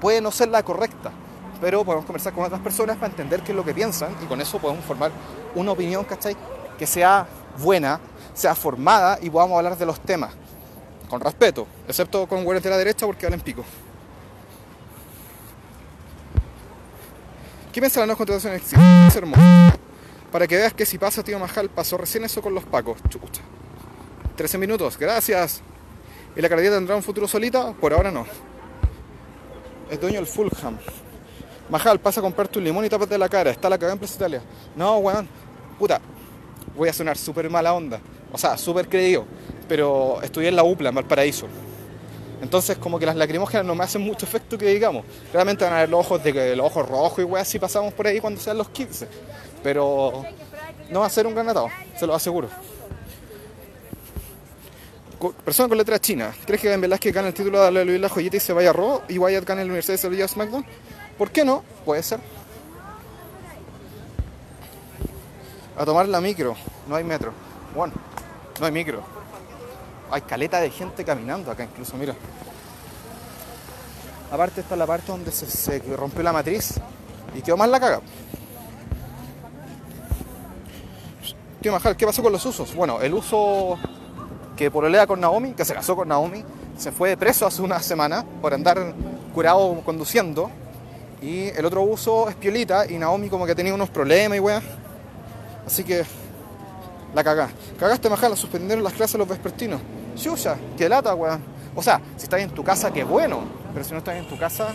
Puede 0.00 0.22
no 0.22 0.30
ser 0.30 0.48
la 0.48 0.62
correcta, 0.62 1.12
pero 1.60 1.84
podemos 1.84 2.06
conversar 2.06 2.32
con 2.32 2.44
otras 2.44 2.62
personas 2.62 2.96
para 2.96 3.08
entender 3.08 3.42
qué 3.42 3.52
es 3.52 3.56
lo 3.56 3.64
que 3.64 3.74
piensan 3.74 4.14
y 4.22 4.26
con 4.26 4.40
eso 4.40 4.58
podemos 4.58 4.84
formar 4.86 5.10
una 5.54 5.72
opinión, 5.72 6.04
¿cachai? 6.04 6.36
Que 6.78 6.86
sea 6.86 7.26
buena, 7.58 8.00
sea 8.34 8.54
formada 8.54 9.18
y 9.20 9.30
podamos 9.30 9.56
hablar 9.56 9.76
de 9.76 9.86
los 9.86 10.00
temas 10.00 10.32
con 11.08 11.20
respeto, 11.20 11.66
excepto 11.86 12.26
con 12.26 12.44
güeyes 12.44 12.62
de 12.62 12.70
la 12.70 12.76
derecha 12.76 13.06
porque 13.06 13.26
hablan 13.26 13.40
pico. 13.40 13.64
¿Qué 17.72 17.80
piensa 17.80 18.00
la 18.00 18.06
nueva 18.06 18.18
contratación 18.18 18.54
Es 18.54 19.16
hermoso. 19.16 19.40
Para 20.30 20.46
que 20.46 20.56
veas 20.56 20.72
que 20.72 20.86
si 20.86 20.98
pasa, 20.98 21.22
tío 21.22 21.38
Majal, 21.38 21.68
pasó 21.68 21.96
recién 21.96 22.24
eso 22.24 22.42
con 22.42 22.54
los 22.54 22.64
pacos. 22.64 22.98
Chucha. 23.08 23.42
13 24.36 24.58
minutos, 24.58 24.98
gracias. 24.98 25.60
¿Y 26.36 26.40
la 26.40 26.48
carrera 26.48 26.74
tendrá 26.74 26.96
un 26.96 27.02
futuro 27.02 27.28
solita? 27.28 27.72
Por 27.72 27.92
ahora 27.92 28.10
no. 28.10 28.26
Es 29.90 30.00
dueño 30.00 30.16
del 30.16 30.26
Fulham. 30.26 30.78
Majal, 31.68 32.00
pasa 32.00 32.20
a 32.20 32.22
comprar 32.22 32.48
tu 32.48 32.60
limón 32.60 32.84
y 32.84 32.88
de 32.88 33.18
la 33.18 33.28
cara. 33.28 33.50
Está 33.50 33.68
la 33.70 33.78
cagada 33.78 33.92
en 33.92 33.98
Plaza 33.98 34.16
Italia. 34.16 34.42
No, 34.74 34.98
weón. 34.98 35.28
Puta. 35.78 36.00
Voy 36.76 36.88
a 36.88 36.92
sonar 36.92 37.16
súper 37.16 37.48
mala 37.50 37.72
onda. 37.72 38.00
O 38.32 38.38
sea, 38.38 38.56
súper 38.56 38.88
creído. 38.88 39.24
Pero 39.68 40.20
estudié 40.22 40.48
en 40.48 40.56
la 40.56 40.64
UPLA, 40.64 40.90
en 40.90 40.94
Valparaíso. 40.96 41.46
Entonces 42.42 42.76
como 42.76 42.98
que 42.98 43.06
las 43.06 43.16
lacrimógenas 43.16 43.64
no 43.64 43.74
me 43.74 43.84
hacen 43.84 44.02
mucho 44.02 44.26
efecto 44.26 44.58
que 44.58 44.66
digamos. 44.66 45.04
Realmente 45.32 45.64
van 45.64 45.72
a 45.72 45.80
ver 45.80 45.88
los 45.88 46.00
ojos 46.00 46.22
de 46.22 46.54
los 46.54 46.66
ojos 46.66 46.86
rojos 46.86 47.18
y 47.20 47.22
weas 47.22 47.48
si 47.48 47.58
pasamos 47.58 47.94
por 47.94 48.06
ahí 48.06 48.20
cuando 48.20 48.40
sean 48.40 48.58
los 48.58 48.68
15. 48.68 49.08
Pero 49.62 50.24
no 50.90 51.00
va 51.00 51.06
a 51.06 51.10
ser 51.10 51.26
un 51.26 51.34
gran 51.34 51.48
atado, 51.48 51.70
se 51.98 52.06
lo 52.06 52.14
aseguro. 52.14 52.48
Persona 55.42 55.70
con 55.70 55.78
letra 55.78 55.98
china. 55.98 56.34
¿Crees 56.44 56.60
que 56.60 56.68
Ben 56.68 56.82
Velázquez 56.82 57.14
gane 57.14 57.28
el 57.28 57.34
título 57.34 57.58
de 57.58 57.64
darle 57.64 57.98
la 57.98 58.10
joyita 58.10 58.36
y 58.36 58.40
se 58.40 58.52
vaya 58.52 58.70
a 58.70 58.72
Raw 58.74 59.02
y 59.08 59.16
Wyatt 59.16 59.46
gane 59.46 59.62
la 59.62 59.66
Universidad 59.66 59.94
de 59.94 59.98
Sevilla 59.98 60.28
SmackDown? 60.28 60.66
¿Por 61.16 61.30
qué 61.30 61.46
no? 61.46 61.64
Puede 61.86 62.02
ser. 62.02 62.20
A 65.76 65.84
tomar 65.84 66.08
la 66.08 66.20
micro. 66.20 66.54
No 66.88 66.96
hay 66.96 67.04
metro. 67.04 67.32
Bueno, 67.74 67.94
no 68.60 68.66
hay 68.66 68.72
micro. 68.72 69.02
Hay 70.10 70.22
caleta 70.22 70.60
de 70.60 70.70
gente 70.70 71.04
caminando 71.04 71.50
acá 71.50 71.64
incluso, 71.64 71.96
mira. 71.96 72.14
Aparte 74.30 74.60
está 74.60 74.76
la 74.76 74.86
parte 74.86 75.12
donde 75.12 75.30
se, 75.30 75.78
rompió 75.96 76.22
la 76.22 76.32
matriz 76.32 76.80
y 77.34 77.42
quedó 77.42 77.56
más 77.56 77.68
la 77.68 77.80
caga. 77.80 78.00
Tío 81.60 81.72
Majal, 81.72 81.96
¿qué 81.96 82.04
pasó 82.04 82.22
con 82.22 82.32
los 82.32 82.44
usos? 82.44 82.74
Bueno, 82.74 83.00
el 83.00 83.14
uso 83.14 83.78
que 84.56 84.70
pololea 84.70 85.06
con 85.06 85.20
Naomi, 85.20 85.52
que 85.54 85.64
se 85.64 85.72
casó 85.72 85.96
con 85.96 86.08
Naomi, 86.08 86.44
se 86.76 86.92
fue 86.92 87.16
preso 87.16 87.46
hace 87.46 87.62
una 87.62 87.80
semana 87.80 88.24
por 88.42 88.52
andar 88.52 88.94
curado 89.34 89.80
conduciendo. 89.84 90.50
Y 91.22 91.48
el 91.48 91.64
otro 91.64 91.82
uso 91.82 92.28
es 92.28 92.34
Piolita 92.34 92.90
y 92.90 92.98
Naomi 92.98 93.28
como 93.28 93.46
que 93.46 93.54
tenía 93.54 93.72
unos 93.72 93.88
problemas 93.88 94.36
y 94.36 94.40
weá. 94.40 94.62
Así 95.66 95.84
que 95.84 96.04
la 97.14 97.22
cagá. 97.22 97.48
Cagaste 97.78 98.10
Majal, 98.10 98.36
suspendieron 98.36 98.82
las 98.82 98.92
clases 98.92 99.18
los 99.18 99.28
vespertinos. 99.28 99.80
Chucha, 100.16 100.56
qué 100.76 100.88
lata, 100.88 101.14
weón. 101.14 101.42
O 101.74 101.82
sea, 101.82 102.00
si 102.16 102.24
estás 102.24 102.40
en 102.40 102.50
tu 102.50 102.62
casa, 102.62 102.92
qué 102.92 103.04
bueno. 103.04 103.44
Pero 103.72 103.84
si 103.84 103.92
no 103.92 103.98
estás 103.98 104.16
en 104.16 104.28
tu 104.28 104.38
casa, 104.38 104.74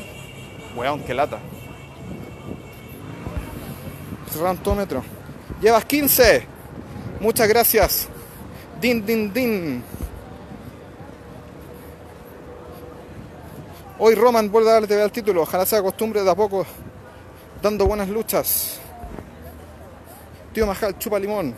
weón, 0.75 1.03
qué 1.03 1.13
lata. 1.13 1.39
Cerraron 4.31 4.57
todo 4.57 4.75
metro. 4.75 5.03
Llevas 5.61 5.85
15. 5.85 6.45
Muchas 7.19 7.47
gracias. 7.47 8.07
Din, 8.79 9.05
din, 9.05 9.33
din. 9.33 9.83
Hoy 13.97 14.15
Roman 14.15 14.49
vuelve 14.49 14.69
a 14.69 14.73
darle 14.73 15.01
al 15.01 15.11
título. 15.11 15.41
Ojalá 15.41 15.65
sea 15.65 15.81
costumbre 15.81 16.23
de 16.23 16.31
a 16.31 16.35
poco. 16.35 16.65
Dando 17.61 17.85
buenas 17.85 18.07
luchas. 18.07 18.79
Tío 20.53 20.65
Majal, 20.65 20.97
chupa 20.97 21.19
limón 21.19 21.55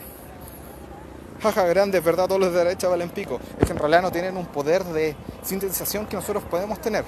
jaja, 1.42 1.64
grande, 1.64 2.00
verdad, 2.00 2.26
todos 2.26 2.40
los 2.40 2.52
de 2.52 2.58
derecha 2.58 2.88
valen 2.88 3.10
pico. 3.10 3.40
Es 3.58 3.66
que 3.66 3.72
en 3.72 3.78
realidad 3.78 4.02
no 4.02 4.12
tienen 4.12 4.36
un 4.36 4.46
poder 4.46 4.84
de 4.84 5.16
sintetización 5.42 6.06
que 6.06 6.16
nosotros 6.16 6.44
podemos 6.44 6.80
tener. 6.80 7.04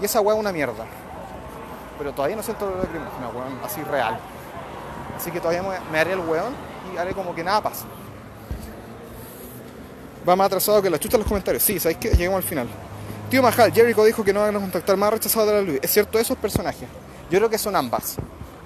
Y 0.00 0.04
esa 0.04 0.20
weá 0.20 0.36
es 0.36 0.40
una 0.40 0.52
mierda. 0.52 0.86
Pero 1.98 2.12
todavía 2.12 2.36
no 2.36 2.42
siento 2.42 2.66
la 2.66 2.74
una 2.74 3.28
weón, 3.28 3.58
así 3.64 3.82
real. 3.82 4.18
Así 5.16 5.30
que 5.30 5.40
todavía 5.40 5.62
me 5.90 5.98
haré 5.98 6.12
el 6.12 6.20
weón 6.20 6.54
y 6.92 6.96
haré 6.96 7.12
como 7.12 7.34
que 7.34 7.42
nada 7.42 7.60
pasa. 7.62 7.84
Va 10.26 10.36
más 10.36 10.46
atrasado 10.46 10.80
que 10.80 10.88
la 10.88 10.98
chucha 10.98 11.16
en 11.16 11.22
los 11.22 11.28
comentarios. 11.28 11.62
Sí, 11.62 11.80
¿sabéis 11.80 11.98
que 11.98 12.10
Llegamos 12.10 12.38
al 12.38 12.48
final. 12.48 12.68
Tío 13.28 13.42
Majal, 13.42 13.72
Jericho 13.72 14.04
dijo 14.04 14.22
que 14.22 14.32
no 14.32 14.40
van 14.40 14.54
a 14.54 14.60
contactar 14.60 14.96
más 14.96 15.12
rechazados 15.12 15.48
de 15.48 15.54
la 15.54 15.62
luz. 15.62 15.78
¿Es 15.82 15.90
cierto 15.90 16.18
esos 16.18 16.36
personajes? 16.36 16.88
Yo 17.30 17.38
creo 17.38 17.50
que 17.50 17.58
son 17.58 17.74
ambas. 17.74 18.16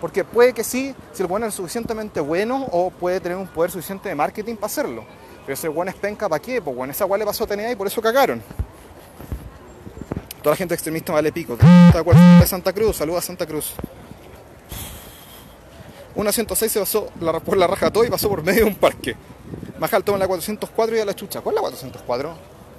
Porque 0.00 0.24
puede 0.24 0.52
que 0.52 0.62
sí, 0.62 0.94
si 1.12 1.22
el 1.22 1.28
bueno 1.28 1.46
es 1.46 1.54
suficientemente 1.54 2.20
bueno 2.20 2.66
o 2.70 2.90
puede 2.90 3.20
tener 3.20 3.38
un 3.38 3.46
poder 3.46 3.70
suficiente 3.70 4.08
de 4.08 4.14
marketing 4.14 4.54
para 4.56 4.66
hacerlo. 4.66 5.04
Pero 5.46 5.58
el 5.62 5.70
bueno 5.70 5.90
es 5.90 5.96
penca, 5.96 6.28
¿para 6.28 6.42
qué? 6.42 6.60
Pues 6.60 6.76
bueno, 6.76 6.90
esa 6.90 7.04
guay 7.04 7.20
le 7.20 7.24
pasó 7.24 7.44
a 7.44 7.46
TNA 7.46 7.72
y 7.72 7.76
por 7.76 7.86
eso 7.86 8.02
cagaron. 8.02 8.42
Toda 10.42 10.52
la 10.54 10.56
gente 10.56 10.74
extremista 10.74 11.12
vale 11.12 11.32
pico. 11.32 11.56
De 11.56 12.46
Santa 12.46 12.72
Cruz, 12.72 12.96
saluda 12.96 13.18
a 13.18 13.22
Santa 13.22 13.46
Cruz. 13.46 13.74
Una 16.14 16.32
106 16.32 16.72
se 16.72 16.80
pasó 16.80 17.08
por 17.44 17.56
la 17.56 17.66
raja 17.66 17.90
todo 17.90 18.04
y 18.04 18.10
pasó 18.10 18.28
por 18.28 18.42
medio 18.42 18.64
de 18.64 18.70
un 18.70 18.76
parque. 18.76 19.16
Majal 19.78 20.02
toma 20.02 20.18
la 20.18 20.26
404 20.26 20.96
y 20.96 21.00
a 21.00 21.04
la 21.04 21.14
chucha. 21.14 21.40
¿Cuál 21.40 21.54
es 21.54 21.56
la 21.56 21.68
404? 21.68 22.34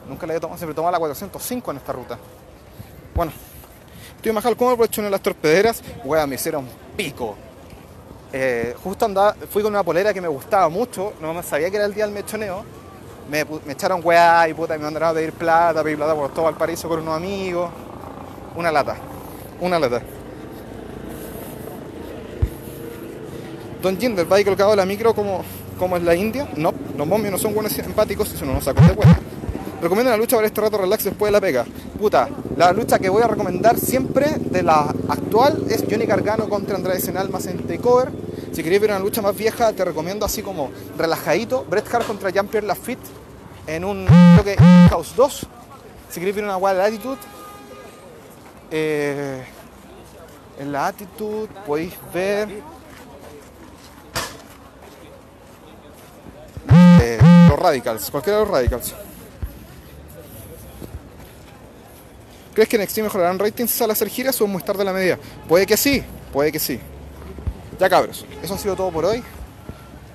Nunca 0.09 0.25
la 0.25 0.35
he 0.35 0.39
tomado, 0.39 0.57
siempre 0.57 0.73
tomaba 0.75 0.91
la 0.91 0.99
405 0.99 1.71
en 1.71 1.77
esta 1.77 1.93
ruta. 1.93 2.17
Bueno, 3.13 3.31
Tío 4.21 4.33
Majal, 4.33 4.57
¿cómo 4.57 4.71
aprovecho 4.71 5.01
en 5.01 5.11
las 5.11 5.21
torpederas? 5.21 5.81
Wea, 6.03 6.25
me 6.25 6.35
hicieron 6.35 6.65
pico. 6.95 7.35
Eh, 8.33 8.75
justo 8.83 9.05
andaba, 9.05 9.35
fui 9.49 9.61
con 9.61 9.71
una 9.71 9.83
polera 9.83 10.13
que 10.13 10.19
me 10.19 10.27
gustaba 10.27 10.67
mucho, 10.69 11.13
no 11.21 11.33
me 11.33 11.43
sabía 11.43 11.69
que 11.69 11.77
era 11.77 11.85
el 11.85 11.93
día 11.93 12.05
del 12.05 12.13
mechoneo. 12.13 12.63
Me, 13.29 13.45
echaron 13.71 14.01
weá 14.03 14.47
y 14.49 14.53
puta, 14.53 14.77
me 14.77 14.83
mandaron 14.83 15.09
a 15.09 15.13
pedir 15.13 15.33
plata, 15.33 15.83
pedir 15.83 15.97
plata 15.97 16.15
por 16.15 16.33
todo 16.33 16.49
el 16.49 16.55
paraíso 16.55 16.89
con 16.89 17.01
unos 17.01 17.15
amigos. 17.15 17.69
Una 18.55 18.71
lata, 18.71 18.95
una 19.61 19.77
lata. 19.77 20.01
Don 23.83 23.99
Jinder, 23.99 24.29
¿va 24.31 24.37
ahí 24.37 24.43
colocado 24.43 24.75
la 24.75 24.85
micro 24.85 25.13
como, 25.13 25.43
como 25.77 25.95
es 25.95 26.03
la 26.03 26.15
India? 26.15 26.49
No, 26.55 26.73
los 26.97 27.07
bombios 27.07 27.31
no 27.31 27.37
son 27.37 27.53
buenos 27.53 27.77
empáticos, 27.77 28.33
eso 28.33 28.45
no 28.45 28.53
nos 28.53 28.63
sacó 28.63 28.81
de 28.81 28.95
cuenta. 28.95 29.19
Recomiendo 29.81 30.11
una 30.11 30.17
lucha 30.17 30.35
para 30.35 30.47
este 30.47 30.59
rato 30.59 30.77
relax 30.77 31.03
después 31.03 31.29
de 31.29 31.33
la 31.33 31.41
pega. 31.41 31.65
Puta, 31.99 32.29
la 32.55 32.73
lucha 32.73 32.97
que 32.97 33.09
voy 33.09 33.21
a 33.21 33.27
recomendar 33.27 33.77
siempre 33.77 34.37
de 34.39 34.63
la 34.63 34.93
actual 35.07 35.65
es 35.69 35.83
Johnny 35.89 36.05
Gargano 36.05 36.49
contra 36.49 36.75
Andrade 36.75 36.99
Senal 36.99 37.29
más 37.29 37.45
en 37.45 37.59
Takeover. 37.67 38.11
Si 38.51 38.63
queréis 38.63 38.81
ver 38.81 38.89
una 38.89 38.99
lucha 38.99 39.21
más 39.21 39.35
vieja, 39.35 39.71
te 39.73 39.85
recomiendo 39.85 40.25
así 40.25 40.41
como 40.41 40.71
relajadito. 40.97 41.63
Bret 41.69 41.93
Hart 41.93 42.07
contra 42.07 42.31
Jean-Pierre 42.31 42.65
Lafitte 42.65 43.05
en 43.67 43.85
un, 43.85 44.05
creo 44.07 44.43
que 44.43 44.57
House 44.89 45.13
2. 45.15 45.47
Si 46.09 46.19
queréis 46.19 46.35
ver 46.35 46.45
una 46.45 46.57
Wild 46.57 46.79
Attitude, 46.79 47.17
eh, 48.71 49.43
en 50.59 50.71
la 50.71 50.87
Attitude 50.87 51.49
podéis 51.67 51.93
ver 52.11 52.49
eh, 56.99 57.19
los 57.47 57.59
Radicals, 57.59 58.09
cualquiera 58.09 58.39
de 58.39 58.45
los 58.45 58.51
Radicals. 58.51 59.06
¿Crees 62.57 62.69
que 62.69 62.81
Extreme 62.81 63.05
mejorarán 63.05 63.37
ratings 63.37 63.79
al 63.83 63.91
hacer 63.91 64.09
giras 64.09 64.41
o 64.41 64.45
es 64.45 64.49
muy 64.49 64.63
tarde 64.63 64.83
la 64.83 64.91
medida? 64.91 65.19
Puede 65.47 65.67
que 65.67 65.77
sí, 65.77 66.03
puede 66.33 66.51
que 66.51 66.57
sí. 66.57 66.79
Ya 67.79 67.87
cabros, 67.87 68.25
eso 68.41 68.55
ha 68.55 68.57
sido 68.57 68.75
todo 68.75 68.89
por 68.89 69.05
hoy. 69.05 69.21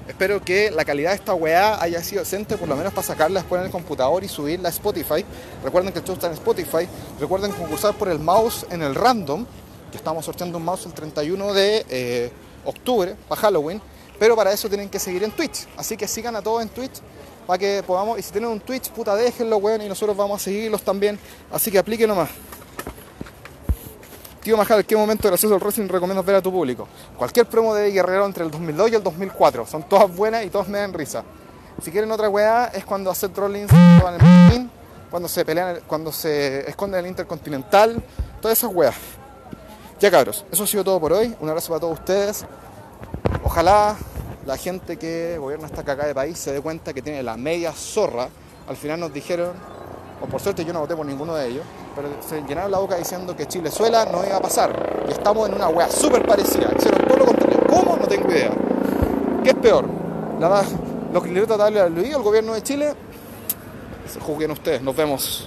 Espero 0.08 0.42
que 0.42 0.68
la 0.72 0.84
calidad 0.84 1.10
de 1.10 1.18
esta 1.18 1.34
weá 1.34 1.80
haya 1.80 2.02
sido 2.02 2.18
decente, 2.22 2.56
por 2.56 2.68
lo 2.68 2.74
menos 2.74 2.92
para 2.92 3.06
sacarla 3.06 3.38
después 3.38 3.60
en 3.60 3.66
el 3.66 3.70
computador 3.70 4.24
y 4.24 4.28
subirla 4.28 4.70
a 4.70 4.72
Spotify. 4.72 5.24
Recuerden 5.62 5.92
que 5.92 6.00
el 6.00 6.04
show 6.04 6.16
está 6.16 6.26
en 6.26 6.32
Spotify. 6.32 6.88
Recuerden 7.20 7.52
concursar 7.52 7.94
por 7.94 8.08
el 8.08 8.18
mouse 8.18 8.66
en 8.70 8.82
el 8.82 8.96
random, 8.96 9.46
que 9.92 9.96
estamos 9.96 10.24
sorteando 10.24 10.58
un 10.58 10.64
mouse 10.64 10.84
el 10.86 10.94
31 10.94 11.54
de 11.54 11.86
eh, 11.88 12.32
octubre, 12.64 13.14
para 13.28 13.40
Halloween. 13.40 13.80
Pero 14.22 14.36
para 14.36 14.52
eso 14.52 14.68
tienen 14.68 14.88
que 14.88 15.00
seguir 15.00 15.24
en 15.24 15.32
Twitch. 15.32 15.66
Así 15.76 15.96
que 15.96 16.06
sigan 16.06 16.36
a 16.36 16.42
todos 16.42 16.62
en 16.62 16.68
Twitch 16.68 17.00
para 17.44 17.58
que 17.58 17.82
podamos, 17.84 18.20
y 18.20 18.22
si 18.22 18.30
tienen 18.30 18.50
un 18.50 18.60
Twitch, 18.60 18.88
puta, 18.92 19.16
déjenlo, 19.16 19.56
weón, 19.56 19.82
y 19.82 19.88
nosotros 19.88 20.16
vamos 20.16 20.40
a 20.40 20.44
seguirlos 20.44 20.80
también. 20.82 21.18
Así 21.50 21.72
que 21.72 21.78
aplique 21.80 22.06
nomás. 22.06 22.30
Tío 24.40 24.56
Majal, 24.56 24.86
¿qué 24.86 24.94
momento 24.94 25.26
gracioso 25.26 25.56
del 25.56 25.60
wrestling 25.60 25.88
recomiendas 25.88 26.24
ver 26.24 26.36
a 26.36 26.40
tu 26.40 26.52
público? 26.52 26.86
Cualquier 27.18 27.46
promo 27.46 27.74
de 27.74 27.90
Guerrero 27.90 28.24
entre 28.24 28.44
el 28.44 28.52
2002 28.52 28.92
y 28.92 28.94
el 28.94 29.02
2004. 29.02 29.66
Son 29.66 29.82
todas 29.88 30.14
buenas 30.14 30.44
y 30.44 30.50
todas 30.50 30.68
me 30.68 30.78
dan 30.78 30.92
risa. 30.92 31.24
Si 31.82 31.90
quieren 31.90 32.12
otra 32.12 32.28
weá, 32.28 32.66
es 32.66 32.84
cuando 32.84 33.10
hace 33.10 33.26
Rollins 33.26 33.72
en 33.72 34.60
el 34.60 34.70
cuando 35.10 35.28
se 35.28 35.44
pelean, 35.44 35.80
cuando 35.88 36.12
se 36.12 36.70
esconden 36.70 37.00
en 37.00 37.06
el 37.06 37.10
Intercontinental, 37.10 38.00
todas 38.40 38.56
esas 38.56 38.72
weas. 38.72 38.94
Ya 39.98 40.12
cabros, 40.12 40.44
eso 40.52 40.62
ha 40.62 40.66
sido 40.68 40.84
todo 40.84 41.00
por 41.00 41.12
hoy. 41.12 41.34
Un 41.40 41.48
abrazo 41.48 41.70
para 41.70 41.80
todos 41.80 41.98
ustedes. 41.98 42.46
Ojalá 43.42 43.96
la 44.46 44.56
gente 44.56 44.96
que 44.96 45.36
gobierna 45.38 45.66
esta 45.66 45.84
cagada 45.84 46.08
de 46.08 46.14
país 46.14 46.38
se 46.38 46.52
dé 46.52 46.60
cuenta 46.60 46.92
que 46.92 47.02
tiene 47.02 47.22
la 47.22 47.36
media 47.36 47.72
zorra. 47.72 48.28
Al 48.68 48.76
final 48.76 49.00
nos 49.00 49.12
dijeron, 49.12 49.52
o 50.20 50.26
por 50.26 50.40
suerte 50.40 50.64
yo 50.64 50.72
no 50.72 50.80
voté 50.80 50.96
por 50.96 51.06
ninguno 51.06 51.34
de 51.34 51.48
ellos, 51.48 51.64
pero 51.94 52.08
se 52.26 52.40
llenaron 52.42 52.70
la 52.70 52.78
boca 52.78 52.96
diciendo 52.96 53.36
que 53.36 53.46
Chile-Suela 53.46 54.06
no 54.06 54.24
iba 54.24 54.36
a 54.36 54.40
pasar. 54.40 55.04
Y 55.08 55.12
estamos 55.12 55.48
en 55.48 55.54
una 55.54 55.68
wea 55.68 55.88
súper 55.88 56.26
parecida. 56.26 56.72
Hicieron 56.76 57.06
todo 57.06 57.18
lo 57.18 57.26
contrario. 57.26 57.60
¿Cómo? 57.68 57.96
No 57.96 58.06
tengo 58.06 58.30
idea. 58.30 58.52
¿Qué 59.44 59.50
es 59.50 59.56
peor? 59.56 59.86
La, 60.40 60.64
los 61.12 61.22
que 61.22 61.30
le 61.30 61.46
darle 61.46 61.80
al 61.80 61.94
Luis, 61.94 62.14
al 62.14 62.22
gobierno 62.22 62.54
de 62.54 62.62
Chile, 62.62 62.94
se 64.08 64.20
juzguen 64.20 64.50
ustedes. 64.50 64.82
Nos 64.82 64.96
vemos. 64.96 65.46